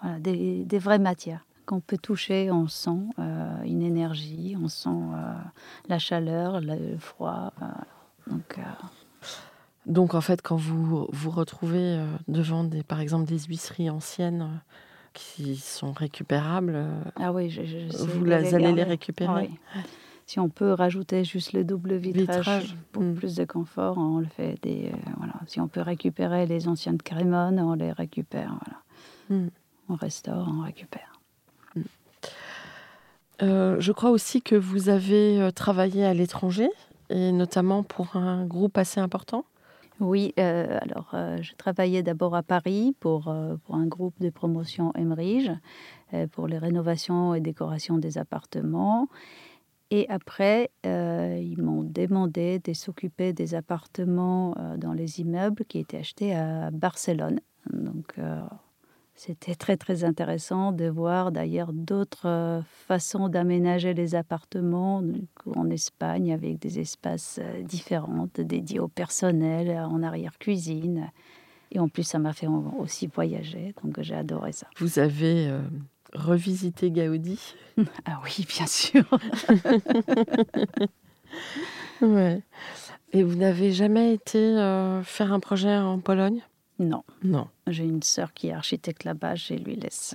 voilà, 0.00 0.18
des, 0.18 0.64
des 0.64 0.78
vraies 0.78 0.98
matières 0.98 1.44
qu'on 1.66 1.80
peut 1.80 1.98
toucher. 1.98 2.50
On 2.50 2.68
sent 2.68 2.90
euh, 3.18 3.62
une 3.64 3.82
énergie, 3.82 4.56
on 4.60 4.68
sent 4.68 4.90
la 5.88 5.98
chaleur, 5.98 6.60
le 6.60 6.96
froid. 6.98 7.52
donc, 8.28 8.58
Donc 9.86 10.14
en 10.14 10.20
fait, 10.20 10.40
quand 10.42 10.56
vous 10.56 11.08
vous 11.10 11.30
retrouvez 11.30 12.00
devant 12.28 12.64
des, 12.64 12.82
par 12.82 13.00
exemple 13.00 13.26
des 13.26 13.40
huisseries 13.40 13.90
anciennes 13.90 14.60
qui 15.14 15.56
sont 15.56 15.92
récupérables, 15.92 16.84
ah 17.16 17.32
oui, 17.32 17.50
je, 17.50 17.62
je 17.64 17.88
sais 17.90 18.06
vous 18.06 18.24
les 18.24 18.54
allez 18.54 18.72
les 18.72 18.84
récupérer. 18.84 19.50
Oui. 19.50 19.82
Si 20.26 20.38
on 20.40 20.48
peut 20.48 20.72
rajouter 20.72 21.24
juste 21.24 21.52
le 21.52 21.64
double 21.64 21.94
vitrage, 21.94 22.38
Vitrage, 22.38 22.76
pour 22.92 23.02
mm. 23.02 23.14
plus 23.14 23.34
de 23.34 23.44
confort, 23.44 23.98
on 23.98 24.18
le 24.18 24.26
fait. 24.26 24.56
Des, 24.62 24.90
euh, 24.92 24.96
voilà. 25.16 25.34
Si 25.46 25.60
on 25.60 25.68
peut 25.68 25.80
récupérer 25.80 26.46
les 26.46 26.68
anciennes 26.68 27.00
crémones, 27.00 27.60
on 27.60 27.74
les 27.74 27.92
récupère. 27.92 28.54
Voilà. 29.28 29.42
Mm. 29.42 29.48
On 29.88 29.94
restaure, 29.94 30.48
on 30.48 30.62
récupère. 30.62 31.12
Euh, 33.42 33.76
je 33.80 33.90
crois 33.90 34.10
aussi 34.10 34.40
que 34.40 34.54
vous 34.54 34.88
avez 34.88 35.40
euh, 35.40 35.50
travaillé 35.50 36.04
à 36.04 36.14
l'étranger 36.14 36.68
et 37.10 37.32
notamment 37.32 37.82
pour 37.82 38.16
un 38.16 38.44
groupe 38.44 38.78
assez 38.78 39.00
important. 39.00 39.44
Oui, 40.00 40.34
euh, 40.38 40.78
alors 40.80 41.10
euh, 41.14 41.38
je 41.42 41.52
travaillais 41.54 42.02
d'abord 42.02 42.34
à 42.34 42.42
Paris 42.42 42.96
pour, 42.98 43.28
euh, 43.28 43.54
pour 43.64 43.76
un 43.76 43.86
groupe 43.86 44.14
de 44.20 44.30
promotion 44.30 44.92
Emerige, 44.94 45.52
pour 46.32 46.46
les 46.46 46.58
rénovations 46.58 47.34
et 47.34 47.40
décorations 47.40 47.96
des 47.96 48.18
appartements. 48.18 49.08
Et 49.94 50.06
après, 50.08 50.70
euh, 50.86 51.38
ils 51.38 51.60
m'ont 51.62 51.82
demandé 51.82 52.58
de 52.60 52.72
s'occuper 52.72 53.34
des 53.34 53.54
appartements 53.54 54.54
euh, 54.58 54.78
dans 54.78 54.94
les 54.94 55.20
immeubles 55.20 55.66
qui 55.66 55.80
étaient 55.80 55.98
achetés 55.98 56.34
à 56.34 56.70
Barcelone. 56.70 57.40
Donc, 57.70 58.14
euh, 58.16 58.40
c'était 59.14 59.54
très 59.54 59.76
très 59.76 60.02
intéressant 60.02 60.72
de 60.72 60.86
voir 60.86 61.30
d'ailleurs 61.30 61.74
d'autres 61.74 62.62
façons 62.86 63.28
d'aménager 63.28 63.92
les 63.92 64.14
appartements 64.14 65.02
en 65.54 65.68
Espagne 65.68 66.32
avec 66.32 66.58
des 66.58 66.80
espaces 66.80 67.38
différents 67.64 68.28
dédiés 68.34 68.80
au 68.80 68.88
personnel, 68.88 69.78
en 69.78 70.02
arrière-cuisine. 70.02 71.10
Et 71.70 71.78
en 71.78 71.88
plus, 71.88 72.04
ça 72.04 72.18
m'a 72.18 72.32
fait 72.32 72.48
aussi 72.78 73.08
voyager, 73.08 73.74
donc 73.84 74.00
j'ai 74.00 74.14
adoré 74.14 74.52
ça. 74.52 74.68
Vous 74.78 74.98
avez 74.98 75.54
revisité 76.14 76.90
Gaudi. 76.90 77.40
Ah 78.04 78.20
oui, 78.22 78.46
bien 78.48 78.66
sûr. 78.66 79.04
Ouais. 82.00 82.42
Et 83.12 83.22
vous 83.22 83.36
n'avez 83.36 83.72
jamais 83.72 84.14
été 84.14 84.38
euh, 84.38 85.02
faire 85.04 85.32
un 85.32 85.40
projet 85.40 85.76
en 85.76 86.00
Pologne? 86.00 86.42
Non, 86.84 87.04
Non. 87.22 87.46
j'ai 87.68 87.84
une 87.84 88.02
sœur 88.02 88.32
qui 88.32 88.48
est 88.48 88.52
architecte 88.52 89.04
là-bas, 89.04 89.36
je 89.36 89.54
lui 89.54 89.76
laisse. 89.76 90.14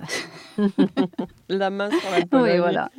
La 1.48 1.70
main 1.70 1.88
sur 1.90 2.10
la 2.10 2.26
Pologne. 2.26 2.50
oui, 2.52 2.58
voilà. 2.58 2.90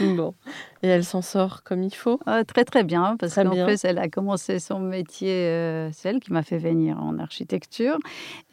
Bon. 0.00 0.34
Et 0.82 0.88
elle 0.88 1.04
s'en 1.04 1.22
sort 1.22 1.62
comme 1.62 1.82
il 1.82 1.94
faut. 1.94 2.20
Ah, 2.26 2.44
très 2.44 2.64
très 2.64 2.84
bien, 2.84 3.16
parce 3.18 3.34
qu'en 3.36 3.64
plus, 3.64 3.84
elle 3.84 3.98
a 3.98 4.08
commencé 4.08 4.58
son 4.58 4.78
métier, 4.80 5.30
euh, 5.30 5.90
c'est 5.92 6.10
elle 6.10 6.20
qui 6.20 6.32
m'a 6.32 6.42
fait 6.42 6.58
venir 6.58 7.02
en 7.02 7.18
architecture. 7.18 7.98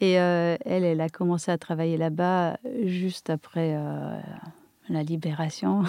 Et 0.00 0.18
euh, 0.18 0.56
elle, 0.64 0.84
elle 0.84 1.00
a 1.00 1.08
commencé 1.10 1.50
à 1.50 1.58
travailler 1.58 1.96
là-bas 1.98 2.56
juste 2.84 3.28
après 3.28 3.74
euh, 3.76 4.18
la 4.92 5.02
libération. 5.02 5.82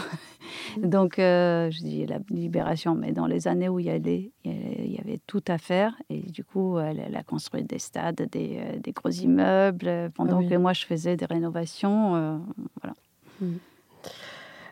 Donc, 0.78 1.20
euh, 1.20 1.70
je 1.72 1.80
dis 1.80 2.06
la 2.06 2.20
libération, 2.30 2.96
mais 2.96 3.12
dans 3.12 3.28
les 3.28 3.48
années 3.48 3.70
où 3.70 3.80
il 3.80 3.86
y, 3.86 3.90
avait, 3.90 4.32
il 4.44 4.92
y 4.92 5.00
avait 5.00 5.20
tout 5.28 5.44
à 5.48 5.58
faire. 5.58 5.94
Et 6.10 6.22
du 6.22 6.44
coup, 6.44 6.80
elle, 6.80 7.00
elle 7.00 7.16
a 7.16 7.24
construit 7.24 7.64
des 7.64 7.80
stades, 7.80 8.28
des, 8.32 8.60
euh, 8.60 8.80
des 8.80 8.92
gros 8.92 9.10
immeubles, 9.10 9.88
euh, 9.88 10.10
pendant 10.10 10.40
oui. 10.40 10.50
que 10.50 10.56
moi, 10.56 10.74
je 10.74 10.86
faisais 10.86 11.16
des 11.16 11.26
rénovations. 11.26 12.16
euh, 12.16 12.38
voilà. 12.82 12.96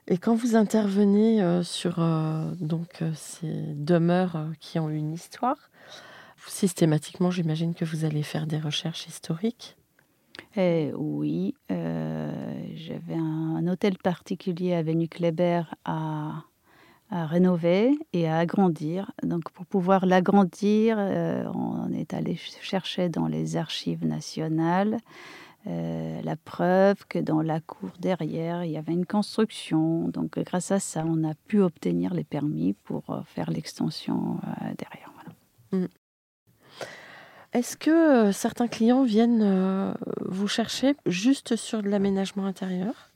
Et 0.08 0.18
quand 0.18 0.36
vous 0.36 0.56
intervenez 0.56 1.62
sur 1.64 2.00
euh, 2.00 2.52
donc 2.60 3.04
ces 3.14 3.74
demeures 3.76 4.48
qui 4.60 4.80
ont 4.80 4.90
une 4.90 5.14
histoire, 5.14 5.70
systématiquement, 6.48 7.32
j'imagine 7.32 7.74
que 7.74 7.86
vous 7.86 8.04
allez 8.04 8.24
faire 8.24 8.48
des 8.48 8.60
recherches 8.60 9.08
historiques. 9.08 9.78
Eh 10.58 10.92
oui, 10.96 11.54
euh, 11.72 12.64
j'avais 12.76 13.16
un, 13.16 13.68
hôtel 13.68 13.98
particulier 13.98 14.74
avenue 14.74 15.08
Kléber 15.08 15.62
à, 15.86 16.44
à 17.10 17.26
rénover 17.26 17.92
et 18.12 18.28
à 18.28 18.38
agrandir. 18.40 19.12
Donc 19.24 19.50
pour 19.52 19.66
pouvoir 19.66 20.06
l'agrandir, 20.06 20.98
euh, 21.00 21.46
on 21.54 21.92
est 21.94 22.14
allé 22.14 22.36
ch- 22.36 22.58
chercher 22.62 23.08
dans 23.08 23.28
les 23.28 23.56
archives 23.56 24.06
nationales 24.06 25.00
euh, 25.68 26.22
la 26.24 26.36
preuve 26.36 27.06
que 27.08 27.20
dans 27.20 27.42
la 27.42 27.60
cour 27.60 27.92
derrière, 28.00 28.64
il 28.64 28.72
y 28.72 28.78
avait 28.78 28.94
une 28.94 29.06
construction. 29.06 30.08
Donc 30.10 30.40
grâce 30.40 30.72
à 30.72 30.80
ça, 30.80 31.04
on 31.06 31.24
a 31.24 31.36
pu 31.48 31.62
obtenir 31.62 32.14
les 32.14 32.24
permis 32.24 32.74
pour 32.74 33.04
euh, 33.10 33.22
faire 33.26 33.52
l'extension 33.52 34.40
euh, 34.44 34.74
derrière. 34.78 35.12
voilà. 35.72 35.88
Est-ce 37.54 37.76
que 37.76 37.90
euh, 38.30 38.32
certains 38.32 38.70
clients 38.70 39.04
viennent 39.04 39.42
euh, 39.44 39.94
vous 40.22 40.48
chercher 40.48 40.96
juste 41.06 41.58
sur 41.58 41.84
de 41.84 41.90
l'aménagement 41.90 42.46
intérieur? 42.46 43.10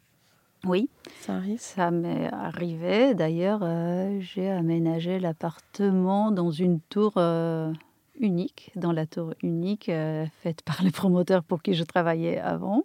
Oui. 0.65 0.89
Ça 1.21 1.36
arrive? 1.36 1.60
Ça 1.60 1.89
m'est 1.89 2.30
arrivé. 2.34 3.13
D'ailleurs, 3.13 3.60
euh, 3.62 4.19
j'ai 4.19 4.50
aménagé 4.50 5.19
l'appartement 5.19 6.32
dans 6.32 6.52
une 6.52 6.82
tour 6.82 7.13
euh, 7.15 7.71
unique, 8.19 8.71
dans 8.76 8.91
la 8.91 9.06
tour 9.06 9.34
unique 9.41 9.88
euh, 9.88 10.26
faite 10.41 10.63
par 10.63 10.84
le 10.84 10.91
promoteur 10.91 11.43
pour 11.43 11.62
qui 11.62 11.74
je 11.74 11.86
travaillais 11.86 12.38
avant. 12.38 12.84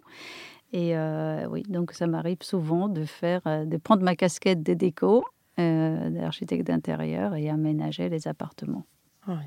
Et 0.73 0.95
oui, 1.49 1.63
donc 1.67 1.91
ça 1.91 2.07
m'arrive 2.07 2.43
souvent 2.43 2.87
de 2.87 3.03
faire, 3.03 3.41
de 3.43 3.75
prendre 3.75 4.03
ma 4.03 4.15
casquette 4.15 4.63
des 4.63 4.75
décos 4.75 5.25
d'architecte 5.57 6.65
d'intérieur 6.65 7.35
et 7.35 7.49
aménager 7.49 8.07
les 8.07 8.25
appartements. 8.29 8.85
Oui. 9.27 9.43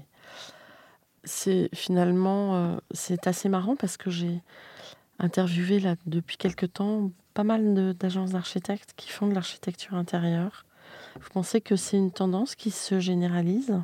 C'est 1.25 1.69
finalement 1.75 2.57
euh, 2.57 2.77
c'est 2.93 3.27
assez 3.27 3.49
marrant 3.49 3.77
parce 3.77 3.97
que 3.97 4.11
j'ai 4.11 4.43
interviewé 5.19 5.81
là 5.81 5.97
depuis 6.07 6.37
quelque 6.37 6.67
temps 6.67 7.11
pas 7.35 7.45
mal 7.45 7.95
d'agences 7.95 8.31
d'architectes 8.31 8.93
qui 8.97 9.09
font 9.11 9.27
de 9.27 9.35
l'architecture 9.35 9.95
intérieure. 9.95 10.65
Vous 11.21 11.31
pensez 11.33 11.61
que 11.61 11.77
c'est 11.77 11.97
une 11.97 12.13
tendance 12.13 12.55
qui 12.55 12.71
se 12.71 13.01
généralise 13.01 13.81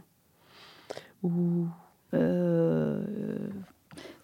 ou 1.22 1.66
Euh, 2.14 3.00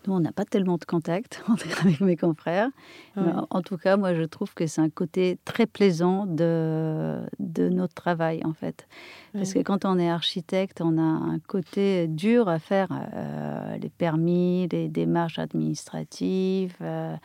nous, 0.06 0.14
on 0.14 0.20
n'a 0.20 0.32
pas 0.32 0.44
tellement 0.44 0.76
de 0.76 0.84
contact 0.84 1.42
avec 1.82 2.00
mes 2.00 2.16
confrères. 2.16 2.68
Ouais. 3.16 3.24
en- 3.50 3.62
tout 3.62 3.76
cas, 3.76 3.96
moi, 3.96 4.14
je 4.14 4.22
trouve 4.22 4.54
que 4.54 4.66
c'est 4.66 4.80
un 4.80 4.90
côté 4.90 5.38
très 5.44 5.66
plaisant 5.66 6.26
de, 6.26 7.20
de 7.40 7.68
notre 7.68 7.94
travail, 7.94 8.42
en 8.44 8.52
fait. 8.52 8.86
Parce 9.32 9.52
que 9.52 9.58
quand 9.58 9.84
on 9.84 9.98
est 9.98 10.08
architecte, 10.08 10.80
on 10.80 10.96
a 10.96 11.02
un 11.02 11.38
côté 11.40 12.06
dur 12.08 12.48
à 12.48 12.58
faire, 12.58 12.88
euh, 13.14 13.76
les 13.76 13.90
permis, 13.90 14.66
les 14.70 14.88
démarches 14.88 15.38
administratives. 15.38 16.76
euh, 16.80 17.16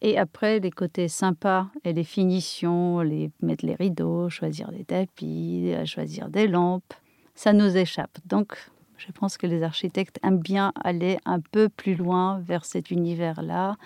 et 0.00 0.16
après, 0.16 0.60
les 0.60 0.70
côtés 0.70 1.08
sympas 1.08 1.66
et 1.84 1.92
les 1.92 2.04
finitions, 2.04 3.00
les, 3.00 3.32
mettre 3.42 3.66
les 3.66 3.74
rideaux, 3.74 4.28
choisir 4.30 4.70
des 4.70 4.84
tapis, 4.84 5.72
euh, 5.74 5.84
choisir 5.86 6.28
des 6.28 6.46
lampes, 6.46 6.94
ça 7.34 7.52
nous 7.52 7.76
échappe. 7.76 8.16
Donc, 8.24 8.56
Je 8.98 9.12
pense 9.12 9.38
que 9.38 9.46
les 9.46 9.62
architectes 9.62 10.18
aiment 10.22 10.40
bien 10.40 10.72
aller 10.84 11.18
un 11.24 11.40
peu 11.40 11.68
plus 11.68 11.94
loin 11.94 12.40
vers 12.40 12.64
cet 12.64 12.90
univers-là. 12.90 13.76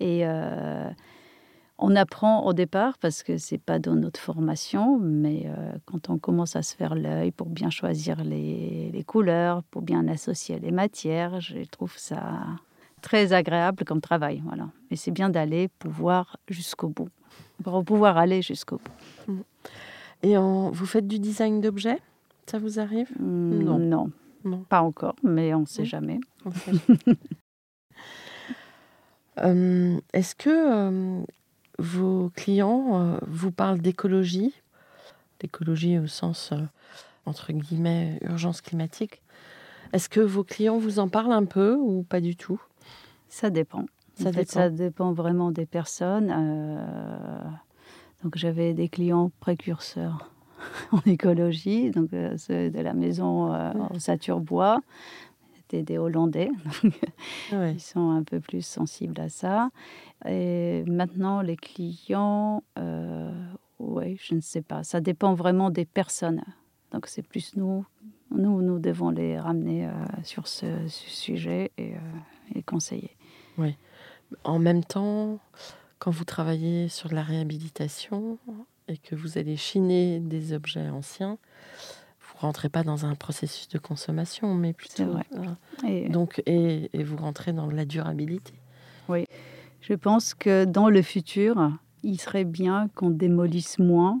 Et 0.00 0.20
euh, 0.24 0.88
on 1.78 1.96
apprend 1.96 2.46
au 2.46 2.52
départ 2.52 2.96
parce 2.98 3.24
que 3.24 3.38
c'est 3.38 3.58
pas 3.58 3.80
dans 3.80 3.96
notre 3.96 4.20
formation, 4.20 4.98
mais 5.00 5.46
euh, 5.46 5.72
quand 5.84 6.10
on 6.10 6.18
commence 6.18 6.54
à 6.54 6.62
se 6.62 6.76
faire 6.76 6.94
l'œil 6.94 7.32
pour 7.32 7.48
bien 7.48 7.70
choisir 7.70 8.22
les, 8.22 8.90
les, 8.92 9.04
couleurs, 9.04 9.64
pour 9.64 9.82
bien 9.82 10.06
associer 10.06 10.60
les 10.60 10.70
matières, 10.70 11.40
je 11.40 11.64
trouve 11.64 11.94
ça 11.98 12.22
très 13.00 13.32
agréable 13.32 13.84
comme 13.84 14.00
travail. 14.00 14.40
Voilà. 14.46 14.68
Mais 14.90 14.96
c'est 14.96 15.10
bien 15.10 15.28
d'aller 15.28 15.68
pouvoir 15.80 16.36
jusqu'au 16.48 16.88
bout, 16.88 17.08
pour 17.64 17.84
pouvoir 17.84 18.16
aller 18.16 18.42
jusqu'au 18.42 18.78
bout. 19.26 19.42
Et 20.22 20.36
en, 20.36 20.70
vous 20.70 20.86
faites 20.86 21.08
du 21.08 21.18
design 21.18 21.60
d'objets? 21.60 21.98
Ça 22.46 22.58
vous 22.58 22.78
arrive? 22.78 23.10
Mmh, 23.18 23.58
non. 23.64 23.78
non. 23.78 24.10
Non. 24.44 24.64
Pas 24.68 24.82
encore, 24.82 25.16
mais 25.22 25.54
on 25.54 25.60
ne 25.60 25.66
sait 25.66 25.84
jamais. 25.84 26.20
euh, 29.38 30.00
Est-ce 30.12 30.34
que 30.34 30.50
euh, 30.50 31.24
vos 31.78 32.30
clients 32.34 33.00
euh, 33.00 33.18
vous 33.26 33.52
parlent 33.52 33.80
d'écologie? 33.80 34.54
D'écologie 35.40 35.98
au 35.98 36.06
sens, 36.06 36.52
euh, 36.52 36.60
entre 37.26 37.52
guillemets, 37.52 38.18
urgence 38.22 38.60
climatique. 38.60 39.22
Est-ce 39.92 40.08
que 40.08 40.20
vos 40.20 40.44
clients 40.44 40.78
vous 40.78 40.98
en 40.98 41.08
parlent 41.08 41.32
un 41.32 41.44
peu 41.44 41.74
ou 41.74 42.02
pas 42.02 42.20
du 42.20 42.36
tout? 42.36 42.60
Ça 43.28 43.50
dépend. 43.50 43.86
Ça, 44.14 44.28
en 44.28 44.32
fait, 44.32 44.40
dépend. 44.40 44.52
ça 44.52 44.70
dépend 44.70 45.12
vraiment 45.12 45.50
des 45.50 45.66
personnes. 45.66 46.28
donc 48.22 48.36
j'avais 48.36 48.74
des 48.74 48.88
clients 48.88 49.30
précurseurs 49.40 50.30
en 50.92 51.00
écologie, 51.06 51.90
donc 51.90 52.12
euh, 52.12 52.36
ceux 52.36 52.70
de 52.70 52.80
la 52.80 52.94
maison 52.94 53.52
euh, 53.52 53.72
en 53.72 53.98
Saturbois. 53.98 54.80
C'était 55.56 55.82
des 55.82 55.98
Hollandais, 55.98 56.50
donc 56.82 56.92
ouais. 57.52 57.74
ils 57.74 57.80
sont 57.80 58.10
un 58.10 58.22
peu 58.22 58.40
plus 58.40 58.64
sensibles 58.64 59.20
à 59.20 59.28
ça. 59.28 59.70
Et 60.26 60.84
maintenant, 60.86 61.40
les 61.40 61.56
clients, 61.56 62.62
euh, 62.78 63.30
oui, 63.78 64.18
je 64.22 64.34
ne 64.34 64.40
sais 64.40 64.62
pas. 64.62 64.84
Ça 64.84 65.00
dépend 65.00 65.34
vraiment 65.34 65.70
des 65.70 65.84
personnes. 65.84 66.42
Donc 66.92 67.06
c'est 67.06 67.22
plus 67.22 67.56
nous, 67.56 67.86
nous, 68.30 68.62
nous 68.62 68.78
devons 68.78 69.10
les 69.10 69.38
ramener 69.38 69.86
euh, 69.86 69.90
sur 70.22 70.46
ce, 70.46 70.66
ce, 70.88 71.10
sujet 71.10 71.72
et, 71.78 71.94
euh, 71.94 71.98
et 72.54 72.62
conseiller. 72.62 73.16
Oui. 73.58 73.76
En 74.44 74.58
même 74.58 74.84
temps, 74.84 75.38
quand 75.98 76.10
vous 76.10 76.24
travaillez 76.24 76.88
sur 76.88 77.12
la 77.12 77.22
réhabilitation, 77.22 78.38
et 78.88 78.98
que 78.98 79.14
vous 79.14 79.38
allez 79.38 79.56
chiner 79.56 80.20
des 80.20 80.52
objets 80.52 80.88
anciens, 80.88 81.38
vous 82.20 82.38
rentrez 82.38 82.68
pas 82.68 82.82
dans 82.82 83.06
un 83.06 83.14
processus 83.14 83.68
de 83.68 83.78
consommation, 83.78 84.54
mais 84.54 84.72
plutôt. 84.72 85.04
Vrai. 85.06 85.24
Euh, 85.34 85.86
et... 85.86 86.08
Donc, 86.08 86.42
et, 86.46 86.90
et, 86.92 87.04
vous 87.04 87.16
rentrez 87.16 87.52
dans 87.52 87.70
la 87.70 87.84
durabilité. 87.84 88.54
Oui, 89.08 89.26
je 89.80 89.94
pense 89.94 90.34
que 90.34 90.64
dans 90.64 90.88
le 90.88 91.02
futur, 91.02 91.72
il 92.02 92.20
serait 92.20 92.44
bien 92.44 92.88
qu'on 92.94 93.10
démolisse 93.10 93.78
moins, 93.78 94.20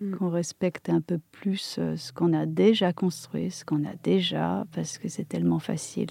mm. 0.00 0.16
qu'on 0.16 0.30
respecte 0.30 0.88
un 0.88 1.00
peu 1.00 1.18
plus 1.32 1.76
euh, 1.78 1.96
ce 1.96 2.12
qu'on 2.12 2.32
a 2.32 2.46
déjà 2.46 2.92
construit, 2.92 3.50
ce 3.50 3.64
qu'on 3.64 3.84
a 3.84 3.94
déjà, 4.02 4.64
parce 4.72 4.98
que 4.98 5.08
c'est 5.08 5.28
tellement 5.28 5.58
facile. 5.58 6.08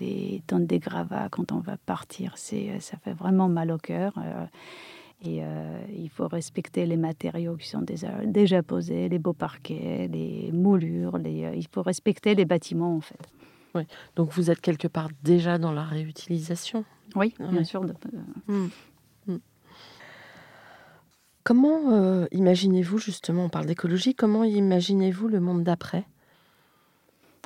Les, 0.00 0.42
tonnes 0.46 0.66
des 0.66 0.78
gravats 0.78 1.28
quand 1.30 1.52
on 1.52 1.60
va 1.60 1.76
partir, 1.78 2.34
c'est 2.36 2.78
ça 2.80 2.98
fait 2.98 3.14
vraiment 3.14 3.48
mal 3.48 3.70
au 3.70 3.78
cœur. 3.78 4.12
Euh, 4.18 4.44
et 5.22 5.42
euh, 5.42 5.80
il 5.96 6.10
faut 6.10 6.28
respecter 6.28 6.84
les 6.84 6.96
matériaux 6.96 7.56
qui 7.56 7.68
sont 7.68 7.80
déjà, 7.80 8.24
déjà 8.24 8.62
posés, 8.62 9.08
les 9.08 9.18
beaux 9.18 9.32
parquets, 9.32 10.08
les 10.12 10.50
moulures. 10.52 11.16
Les, 11.18 11.44
euh, 11.44 11.54
il 11.54 11.66
faut 11.72 11.82
respecter 11.82 12.34
les 12.34 12.44
bâtiments, 12.44 12.96
en 12.96 13.00
fait. 13.00 13.18
Oui. 13.74 13.82
Donc 14.14 14.32
vous 14.32 14.50
êtes 14.50 14.60
quelque 14.60 14.88
part 14.88 15.08
déjà 15.22 15.58
dans 15.58 15.72
la 15.72 15.84
réutilisation? 15.84 16.84
Oui, 17.14 17.34
bien 17.38 17.58
oui. 17.58 17.64
sûr. 17.64 17.82
De... 17.82 17.94
Mmh. 18.46 18.68
Mmh. 19.26 19.36
Comment 21.44 21.92
euh, 21.92 22.26
imaginez-vous, 22.32 22.98
justement, 22.98 23.46
on 23.46 23.48
parle 23.48 23.66
d'écologie, 23.66 24.14
comment 24.14 24.44
imaginez-vous 24.44 25.28
le 25.28 25.40
monde 25.40 25.62
d'après? 25.62 26.04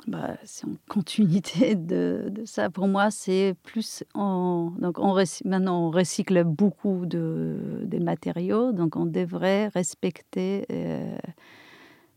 Bah, 0.07 0.37
c'est 0.43 0.65
en 0.65 0.75
continuité 0.89 1.75
de, 1.75 2.31
ça. 2.45 2.69
Pour 2.69 2.87
moi, 2.87 3.11
c'est 3.11 3.55
plus 3.63 4.03
en, 4.13 4.71
donc 4.79 4.97
on 4.99 5.15
maintenant 5.45 5.87
on 5.87 5.91
recycle 5.91 6.43
beaucoup 6.43 7.05
de 7.05 7.81
des 7.83 7.99
matériaux, 7.99 8.71
donc 8.71 8.95
on 8.95 9.05
devrait 9.05 9.67
respecter 9.67 10.65
euh, 10.71 11.17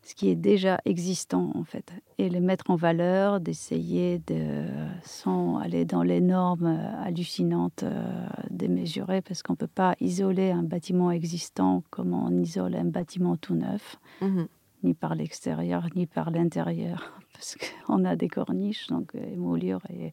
ce 0.03 0.15
qui 0.15 0.29
est 0.29 0.35
déjà 0.35 0.79
existant 0.85 1.53
en 1.55 1.65
fait 1.65 1.93
et 2.19 2.29
les 2.29 2.41
mettre 2.41 2.71
en 2.71 2.77
valeur, 2.77 3.41
d'essayer 3.41 4.21
de 4.27 4.65
sans 5.03 5.59
aller 5.59 5.85
dans 5.85 6.03
les 6.03 6.21
normes 6.21 6.79
hallucinantes 7.03 7.83
euh, 7.83 8.27
démesurées 8.51 9.23
parce 9.23 9.43
qu'on 9.43 9.57
peut 9.57 9.67
pas 9.67 9.95
isoler 10.01 10.51
un 10.51 10.63
bâtiment 10.63 11.11
existant 11.11 11.83
comme 11.91 12.15
on 12.15 12.31
isole 12.43 12.77
un 12.77 12.85
bâtiment 12.85 13.37
tout 13.37 13.55
neuf. 13.55 13.99
Mmh. 14.21 14.45
Ni 14.85 14.95
par 14.95 15.15
l'extérieur 15.15 15.89
ni 15.97 16.07
par 16.07 16.31
l'intérieur 16.31 17.21
parce 17.33 17.57
qu'on 17.57 18.05
a 18.05 18.17
des 18.17 18.29
corniches, 18.29 18.87
donc 18.89 19.15
euh, 19.15 19.37
moulures. 19.37 19.83
Et... 19.91 20.13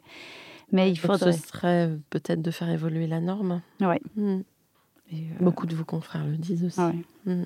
Mais 0.72 0.90
il 0.90 0.96
donc 0.96 1.06
faudrait. 1.06 1.32
Ce 1.32 1.48
serait 1.48 1.90
peut-être 2.10 2.42
de 2.42 2.50
faire 2.50 2.70
évoluer 2.70 3.06
la 3.06 3.20
norme. 3.20 3.62
Oui. 3.80 3.96
Mmh. 4.16 4.40
Et 5.12 5.14
euh... 5.14 5.44
Beaucoup 5.44 5.66
de 5.66 5.74
vos 5.74 5.84
confrères 5.84 6.24
le 6.24 6.36
disent 6.36 6.64
aussi. 6.64 6.80
Ouais. 6.80 7.04
Mmh. 7.26 7.44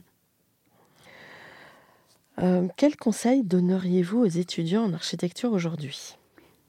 Euh, 2.43 2.69
quel 2.77 2.97
conseil 2.97 3.43
donneriez-vous 3.43 4.19
aux 4.19 4.27
étudiants 4.27 4.85
en 4.85 4.93
architecture 4.93 5.53
aujourd'hui? 5.53 6.17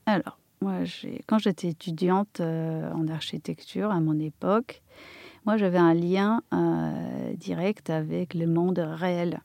Alors, 0.06 0.40
moi, 0.62 0.80
quand 1.28 1.40
j'étais 1.40 1.68
étudiante 1.68 2.40
euh, 2.40 2.90
en 2.94 3.08
architecture 3.10 3.92
à 3.92 4.00
mon 4.00 4.18
époque, 4.20 4.82
moi 5.46 5.58
j'avais 5.58 5.78
un 5.78 5.94
lien 5.94 6.42
euh, 6.54 7.34
direct 7.34 7.90
avec 7.90 8.34
le 8.34 8.48
monde 8.48 8.80
réel 8.80 9.42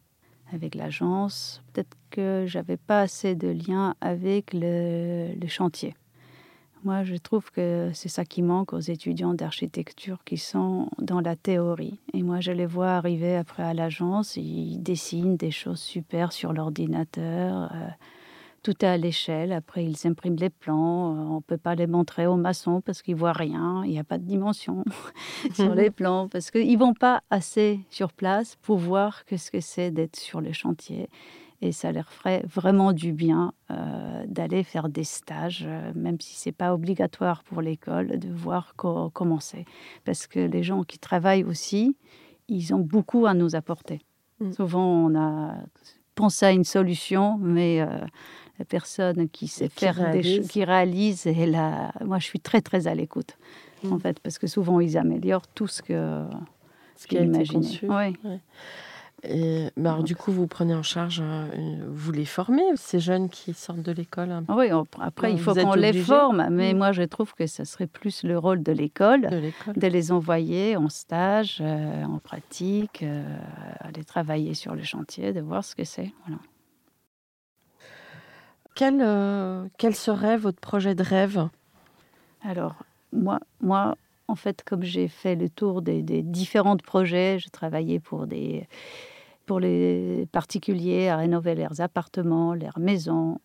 avec 0.53 0.75
l'agence. 0.75 1.63
Peut-être 1.73 1.97
que 2.11 2.45
j'avais 2.47 2.77
pas 2.77 3.01
assez 3.01 3.35
de 3.35 3.49
lien 3.49 3.95
avec 4.01 4.51
le, 4.53 5.35
chantier. 5.49 5.95
Moi, 6.85 7.05
je 7.05 7.15
trouve 7.15 7.51
que 7.51 7.91
c'est 7.95 8.09
ça 8.09 8.25
qui 8.25 8.43
manque 8.43 8.73
aux 8.73 8.81
étudiants 8.81 9.35
d'architecture 9.35 10.25
qui 10.25 10.37
sont 10.37 10.89
dans 10.99 11.21
la 11.21 11.37
théorie. 11.37 12.01
Et 12.13 12.23
moi, 12.23 12.41
je 12.41 12.51
les 12.51 12.67
vois 12.67 12.91
arriver 12.91 13.37
après 13.37 13.63
à 13.63 13.73
l'agence, 13.73 14.37
ils 14.37 14.79
dessinent 14.83 15.37
des 15.37 15.53
choses 15.53 15.81
super 15.81 16.33
sur 16.33 16.53
l'ordinateur. 16.53 17.71
Euh, 17.73 17.87
tout 18.63 18.85
est 18.85 18.89
à 18.89 18.97
l'échelle. 18.97 19.53
Après, 19.53 19.85
ils 19.85 20.07
impriment 20.07 20.37
les 20.37 20.51
plans. 20.51 21.11
On 21.11 21.37
ne 21.37 21.41
peut 21.41 21.59
pas 21.59 21.75
les 21.75 21.87
montrer 21.87 22.27
aux 22.27 22.37
maçons 22.37 22.81
parce 22.81 23.03
qu'ils 23.03 23.15
ne 23.15 23.21
voient 23.21 23.33
rien. 23.33 23.83
Il 23.85 23.91
n'y 23.91 23.99
a 23.99 24.05
pas 24.05 24.19
de 24.19 24.25
dimension 24.25 24.85
sur 25.55 25.75
les 25.75 25.91
plans 25.99 26.29
parce 26.29 26.51
qu'ils 26.51 26.73
ne 26.73 26.79
vont 26.79 26.95
pas 26.95 27.23
assez 27.31 27.81
sur 27.91 28.13
place 28.13 28.57
pour 28.63 28.79
voir 28.79 29.23
ce 29.29 29.51
que 29.51 29.61
c'est 29.61 29.91
d'être 29.91 30.17
sur 30.17 30.41
les 30.41 30.53
chantiers. 30.53 31.09
Et 31.61 31.71
ça 31.71 31.93
leur 31.93 32.11
ferait 32.13 32.43
vraiment 32.45 32.93
du 32.93 33.13
bien 33.13 33.53
euh, 33.71 34.25
d'aller 34.27 34.65
faire 34.65 34.89
des 34.89 35.05
stages, 35.05 35.65
euh, 35.65 35.93
même 35.95 36.21
si 36.21 36.35
ce 36.35 36.49
n'est 36.49 36.53
pas 36.53 36.75
obligatoire 36.75 37.45
pour 37.45 37.63
l'école, 37.63 38.19
de 38.19 38.33
voir 38.33 38.75
co 38.75 39.11
comment 39.11 39.39
c'est. 39.39 39.65
Parce 40.05 40.27
que 40.27 40.41
les 40.41 40.65
gens 40.65 40.83
qui 40.83 40.99
travaillent 40.99 41.45
aussi, 41.45 41.97
ils 42.49 42.75
ont 42.75 42.81
beaucoup 42.81 43.27
à 43.27 43.35
nous 43.35 43.55
apporter. 43.55 44.01
Mmh. 44.41 44.53
Souvent, 44.53 44.85
on 44.85 45.15
a 45.15 45.55
pensé 46.15 46.47
à 46.47 46.53
une 46.53 46.65
solution, 46.65 47.39
mais... 47.39 47.81
Euh, 47.81 48.07
la 48.63 48.65
personne 48.65 49.29
qui 49.29 49.49
sait 49.49 49.69
qui 49.69 49.81
faire 49.81 49.97
réalise. 49.97 50.41
des 50.43 50.47
qui 50.47 50.65
réalise 50.65 51.27
et 51.27 51.47
là 51.47 51.93
moi 52.05 52.21
je 52.21 52.27
suis 52.27 52.39
très 52.39 52.61
très 52.61 52.87
à 52.87 52.95
l'écoute 52.95 53.37
mmh. 53.83 53.93
en 53.93 53.99
fait 53.99 54.21
parce 54.21 54.39
que 54.39 54.47
souvent 54.47 54.79
ils 54.79 54.97
améliorent 54.97 55.49
tout 55.49 55.67
ce 55.67 55.83
que 55.83 56.23
ce 56.95 57.09
qui 57.09 57.19
a 57.19 57.23
été 57.23 57.45
conçu 57.47 57.87
oui. 57.89 58.17
ouais. 58.25 58.41
Et, 59.25 59.69
mais 59.77 59.89
alors, 59.89 60.03
du 60.03 60.17
coup, 60.17 60.33
vous 60.33 60.49
prenez 60.49 60.75
en 60.75 60.83
charge, 60.83 61.23
euh, 61.25 61.47
vous 61.89 62.11
les 62.11 62.25
formez, 62.25 62.65
ces 62.75 62.99
jeunes 62.99 63.29
qui 63.29 63.55
sortent 63.55 63.83
de 63.83 63.93
l'école 63.93 64.43
Oui, 64.49 64.67
après, 65.01 65.33
il 65.33 65.39
faut 65.39 65.55
qu'on 65.55 65.75
les 65.75 65.93
forme, 65.93 66.49
mais 66.51 66.75
mmh. 66.75 66.77
moi, 66.77 66.91
je 66.91 67.05
trouve 67.05 67.33
que 67.35 67.47
ce 67.47 67.63
serait 67.63 67.87
plus 67.87 68.25
le 68.25 68.37
rôle 68.37 68.65
de 68.65 68.73
l'école, 68.73 69.21
de, 69.21 69.53
de, 69.77 69.87
les 69.87 70.11
envoyer 70.11 70.77
en 70.77 70.89
stage, 70.89 71.59
euh, 71.61 72.03
en 72.03 72.19
pratique, 72.19 73.05
euh, 73.05 73.23
aller 73.79 74.03
travailler 74.03 74.55
sur 74.55 74.75
le 74.75 74.83
chantier, 74.83 75.33
de 75.33 75.41
voir 75.41 75.63
ce 75.63 75.77
que 75.77 75.85
c'est. 75.85 76.11
Voilà. 76.27 76.41
Quel, 78.75 79.01
euh, 79.03 79.67
quel, 79.79 79.95
serait 79.95 80.37
votre 80.37 80.61
projet 80.61 80.95
de 80.95 81.03
rêve? 81.03 81.49
Alors, 82.43 82.75
moi, 83.13 83.39
moi, 83.61 83.97
en 84.29 84.35
fait, 84.35 84.63
comme 84.65 84.83
j'ai 84.83 85.09
fait 85.09 85.35
le 85.35 85.49
tour 85.49 85.83
des, 85.83 86.03
différents 86.23 86.77
projets, 86.77 87.39
j'ai 87.39 87.51
travaillé 87.51 88.01
pour, 88.01 88.25
les 88.25 88.67
particuliers 90.33 91.09
à 91.09 91.19
rénover 91.19 91.55
leurs 91.55 91.83
appartements, 91.83 92.55
leurs 92.55 92.79
maisons. 92.79 93.39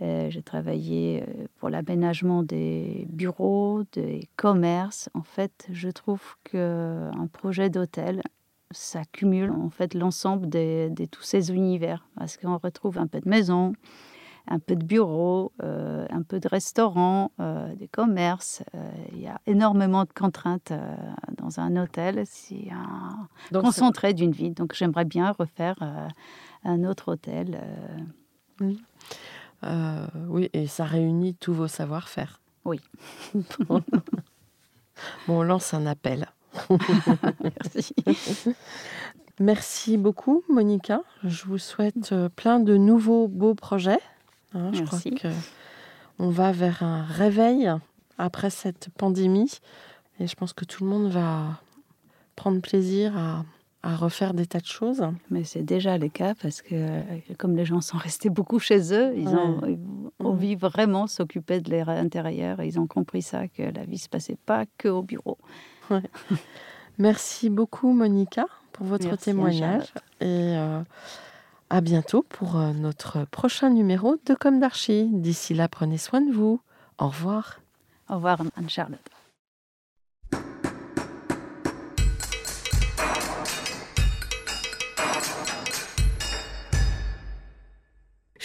Euh, 0.00 0.28
j'ai 0.30 0.42
travaillé 0.42 1.22
euh, 1.22 1.46
pour 1.58 1.70
l'aménagement 1.70 2.42
des 2.42 3.06
bureaux, 3.08 3.84
des 3.92 4.28
commerces. 4.34 5.08
En 5.14 5.22
fait, 5.22 5.68
je 5.70 5.90
trouve 5.90 6.22
qu'un 6.42 7.28
projet 7.32 7.70
d'hôtel, 7.70 8.20
ça 8.72 9.02
cumule 9.12 9.52
en 9.52 9.70
fait 9.70 9.94
l'ensemble 9.94 10.48
de 10.48 11.04
tous 11.04 11.22
ces 11.22 11.52
univers 11.52 12.08
parce 12.16 12.36
qu'on 12.36 12.58
retrouve 12.58 12.98
un 12.98 13.06
peu 13.06 13.20
de 13.20 13.28
maison, 13.28 13.74
un 14.48 14.58
peu 14.58 14.76
de 14.76 14.84
bureaux, 14.84 15.52
euh, 15.62 16.06
un 16.10 16.22
peu 16.22 16.40
de 16.40 16.48
restaurants, 16.48 17.32
euh, 17.40 17.74
des 17.76 17.88
commerces. 17.88 18.62
Euh, 18.74 18.90
il 19.12 19.20
y 19.20 19.26
a 19.28 19.40
énormément 19.46 20.04
de 20.04 20.12
contraintes 20.12 20.72
dans 21.36 21.60
un 21.60 21.76
hôtel. 21.76 22.22
C'est 22.26 22.70
un 22.70 23.28
Donc, 23.50 23.64
concentré 23.64 24.14
d'une 24.14 24.32
vie. 24.32 24.50
Donc 24.50 24.74
j'aimerais 24.74 25.04
bien 25.04 25.32
refaire 25.32 25.76
un 26.64 26.84
autre 26.84 27.12
hôtel. 27.12 27.60
euh, 29.64 30.06
oui, 30.28 30.50
et 30.52 30.66
ça 30.66 30.84
réunit 30.84 31.34
tous 31.34 31.52
vos 31.54 31.68
savoir-faire. 31.68 32.40
Oui. 32.64 32.80
bon, 33.68 33.82
on 35.28 35.42
lance 35.42 35.74
un 35.74 35.86
appel. 35.86 36.26
Merci. 37.42 37.94
Merci 39.40 39.96
beaucoup, 39.96 40.42
Monica. 40.48 41.02
Je 41.24 41.44
vous 41.46 41.58
souhaite 41.58 42.14
plein 42.36 42.60
de 42.60 42.76
nouveaux 42.76 43.28
beaux 43.28 43.54
projets. 43.54 43.98
Hein, 44.54 44.70
je 44.72 44.82
crois 44.82 44.98
Merci. 45.04 45.10
que 45.14 45.28
on 46.18 46.28
va 46.30 46.52
vers 46.52 46.82
un 46.82 47.02
réveil 47.04 47.70
après 48.18 48.50
cette 48.50 48.88
pandémie. 48.96 49.50
Et 50.20 50.26
je 50.26 50.34
pense 50.34 50.52
que 50.52 50.64
tout 50.64 50.84
le 50.84 50.90
monde 50.90 51.10
va 51.10 51.60
prendre 52.36 52.60
plaisir 52.60 53.16
à, 53.16 53.44
à 53.82 53.96
refaire 53.96 54.34
des 54.34 54.46
tas 54.46 54.60
de 54.60 54.66
choses. 54.66 55.02
Mais 55.30 55.42
c'est 55.44 55.62
déjà 55.62 55.98
le 55.98 56.08
cas 56.08 56.34
parce 56.40 56.62
que 56.62 56.74
euh, 56.74 57.00
comme 57.38 57.56
les 57.56 57.64
gens 57.64 57.80
sont 57.80 57.96
restés 57.98 58.28
beaucoup 58.30 58.58
chez 58.58 58.92
eux, 58.94 59.12
ils 59.16 59.28
ont 59.28 59.60
Ouais. 59.60 59.78
ont 60.20 60.26
envie 60.26 60.54
vraiment 60.54 61.06
s'occuper 61.06 61.60
de 61.60 61.70
leur 61.70 61.88
intérieur. 61.88 62.60
Et 62.60 62.66
ils 62.68 62.78
ont 62.78 62.86
compris 62.86 63.22
ça, 63.22 63.48
que 63.48 63.62
la 63.62 63.84
vie 63.84 63.94
ne 63.96 64.00
se 64.00 64.08
passait 64.08 64.38
pas 64.46 64.64
que 64.78 64.88
au 64.88 65.02
bureau. 65.02 65.38
Merci 66.98 67.48
beaucoup, 67.50 67.92
Monica, 67.92 68.46
pour 68.72 68.86
votre 68.86 69.06
Merci, 69.06 69.24
témoignage. 69.24 69.92
Et 70.20 70.26
euh, 70.56 70.82
à 71.72 71.80
bientôt 71.80 72.22
pour 72.28 72.56
euh, 72.56 72.74
notre 72.74 73.24
prochain 73.24 73.70
numéro 73.70 74.16
de 74.26 74.34
Comme 74.34 74.60
d'Archie. 74.60 75.08
D'ici 75.10 75.54
là, 75.54 75.68
prenez 75.68 75.96
soin 75.96 76.20
de 76.20 76.30
vous. 76.30 76.60
Au 76.98 77.06
revoir. 77.08 77.60
Au 78.10 78.16
revoir, 78.16 78.42
Anne-Charlotte. 78.56 79.00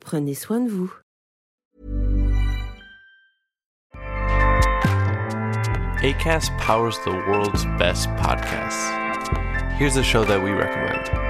prenez 0.00 0.34
soin 0.34 0.60
de 0.60 0.70
vous. 0.70 0.92
ACAST 6.02 6.56
powers 6.58 6.98
the 7.04 7.10
world's 7.10 7.66
best 7.78 8.08
podcasts. 8.16 8.96
Here's 9.76 9.96
a 9.96 10.02
show 10.02 10.24
that 10.24 10.42
we 10.42 10.50
recommend. 10.50 11.29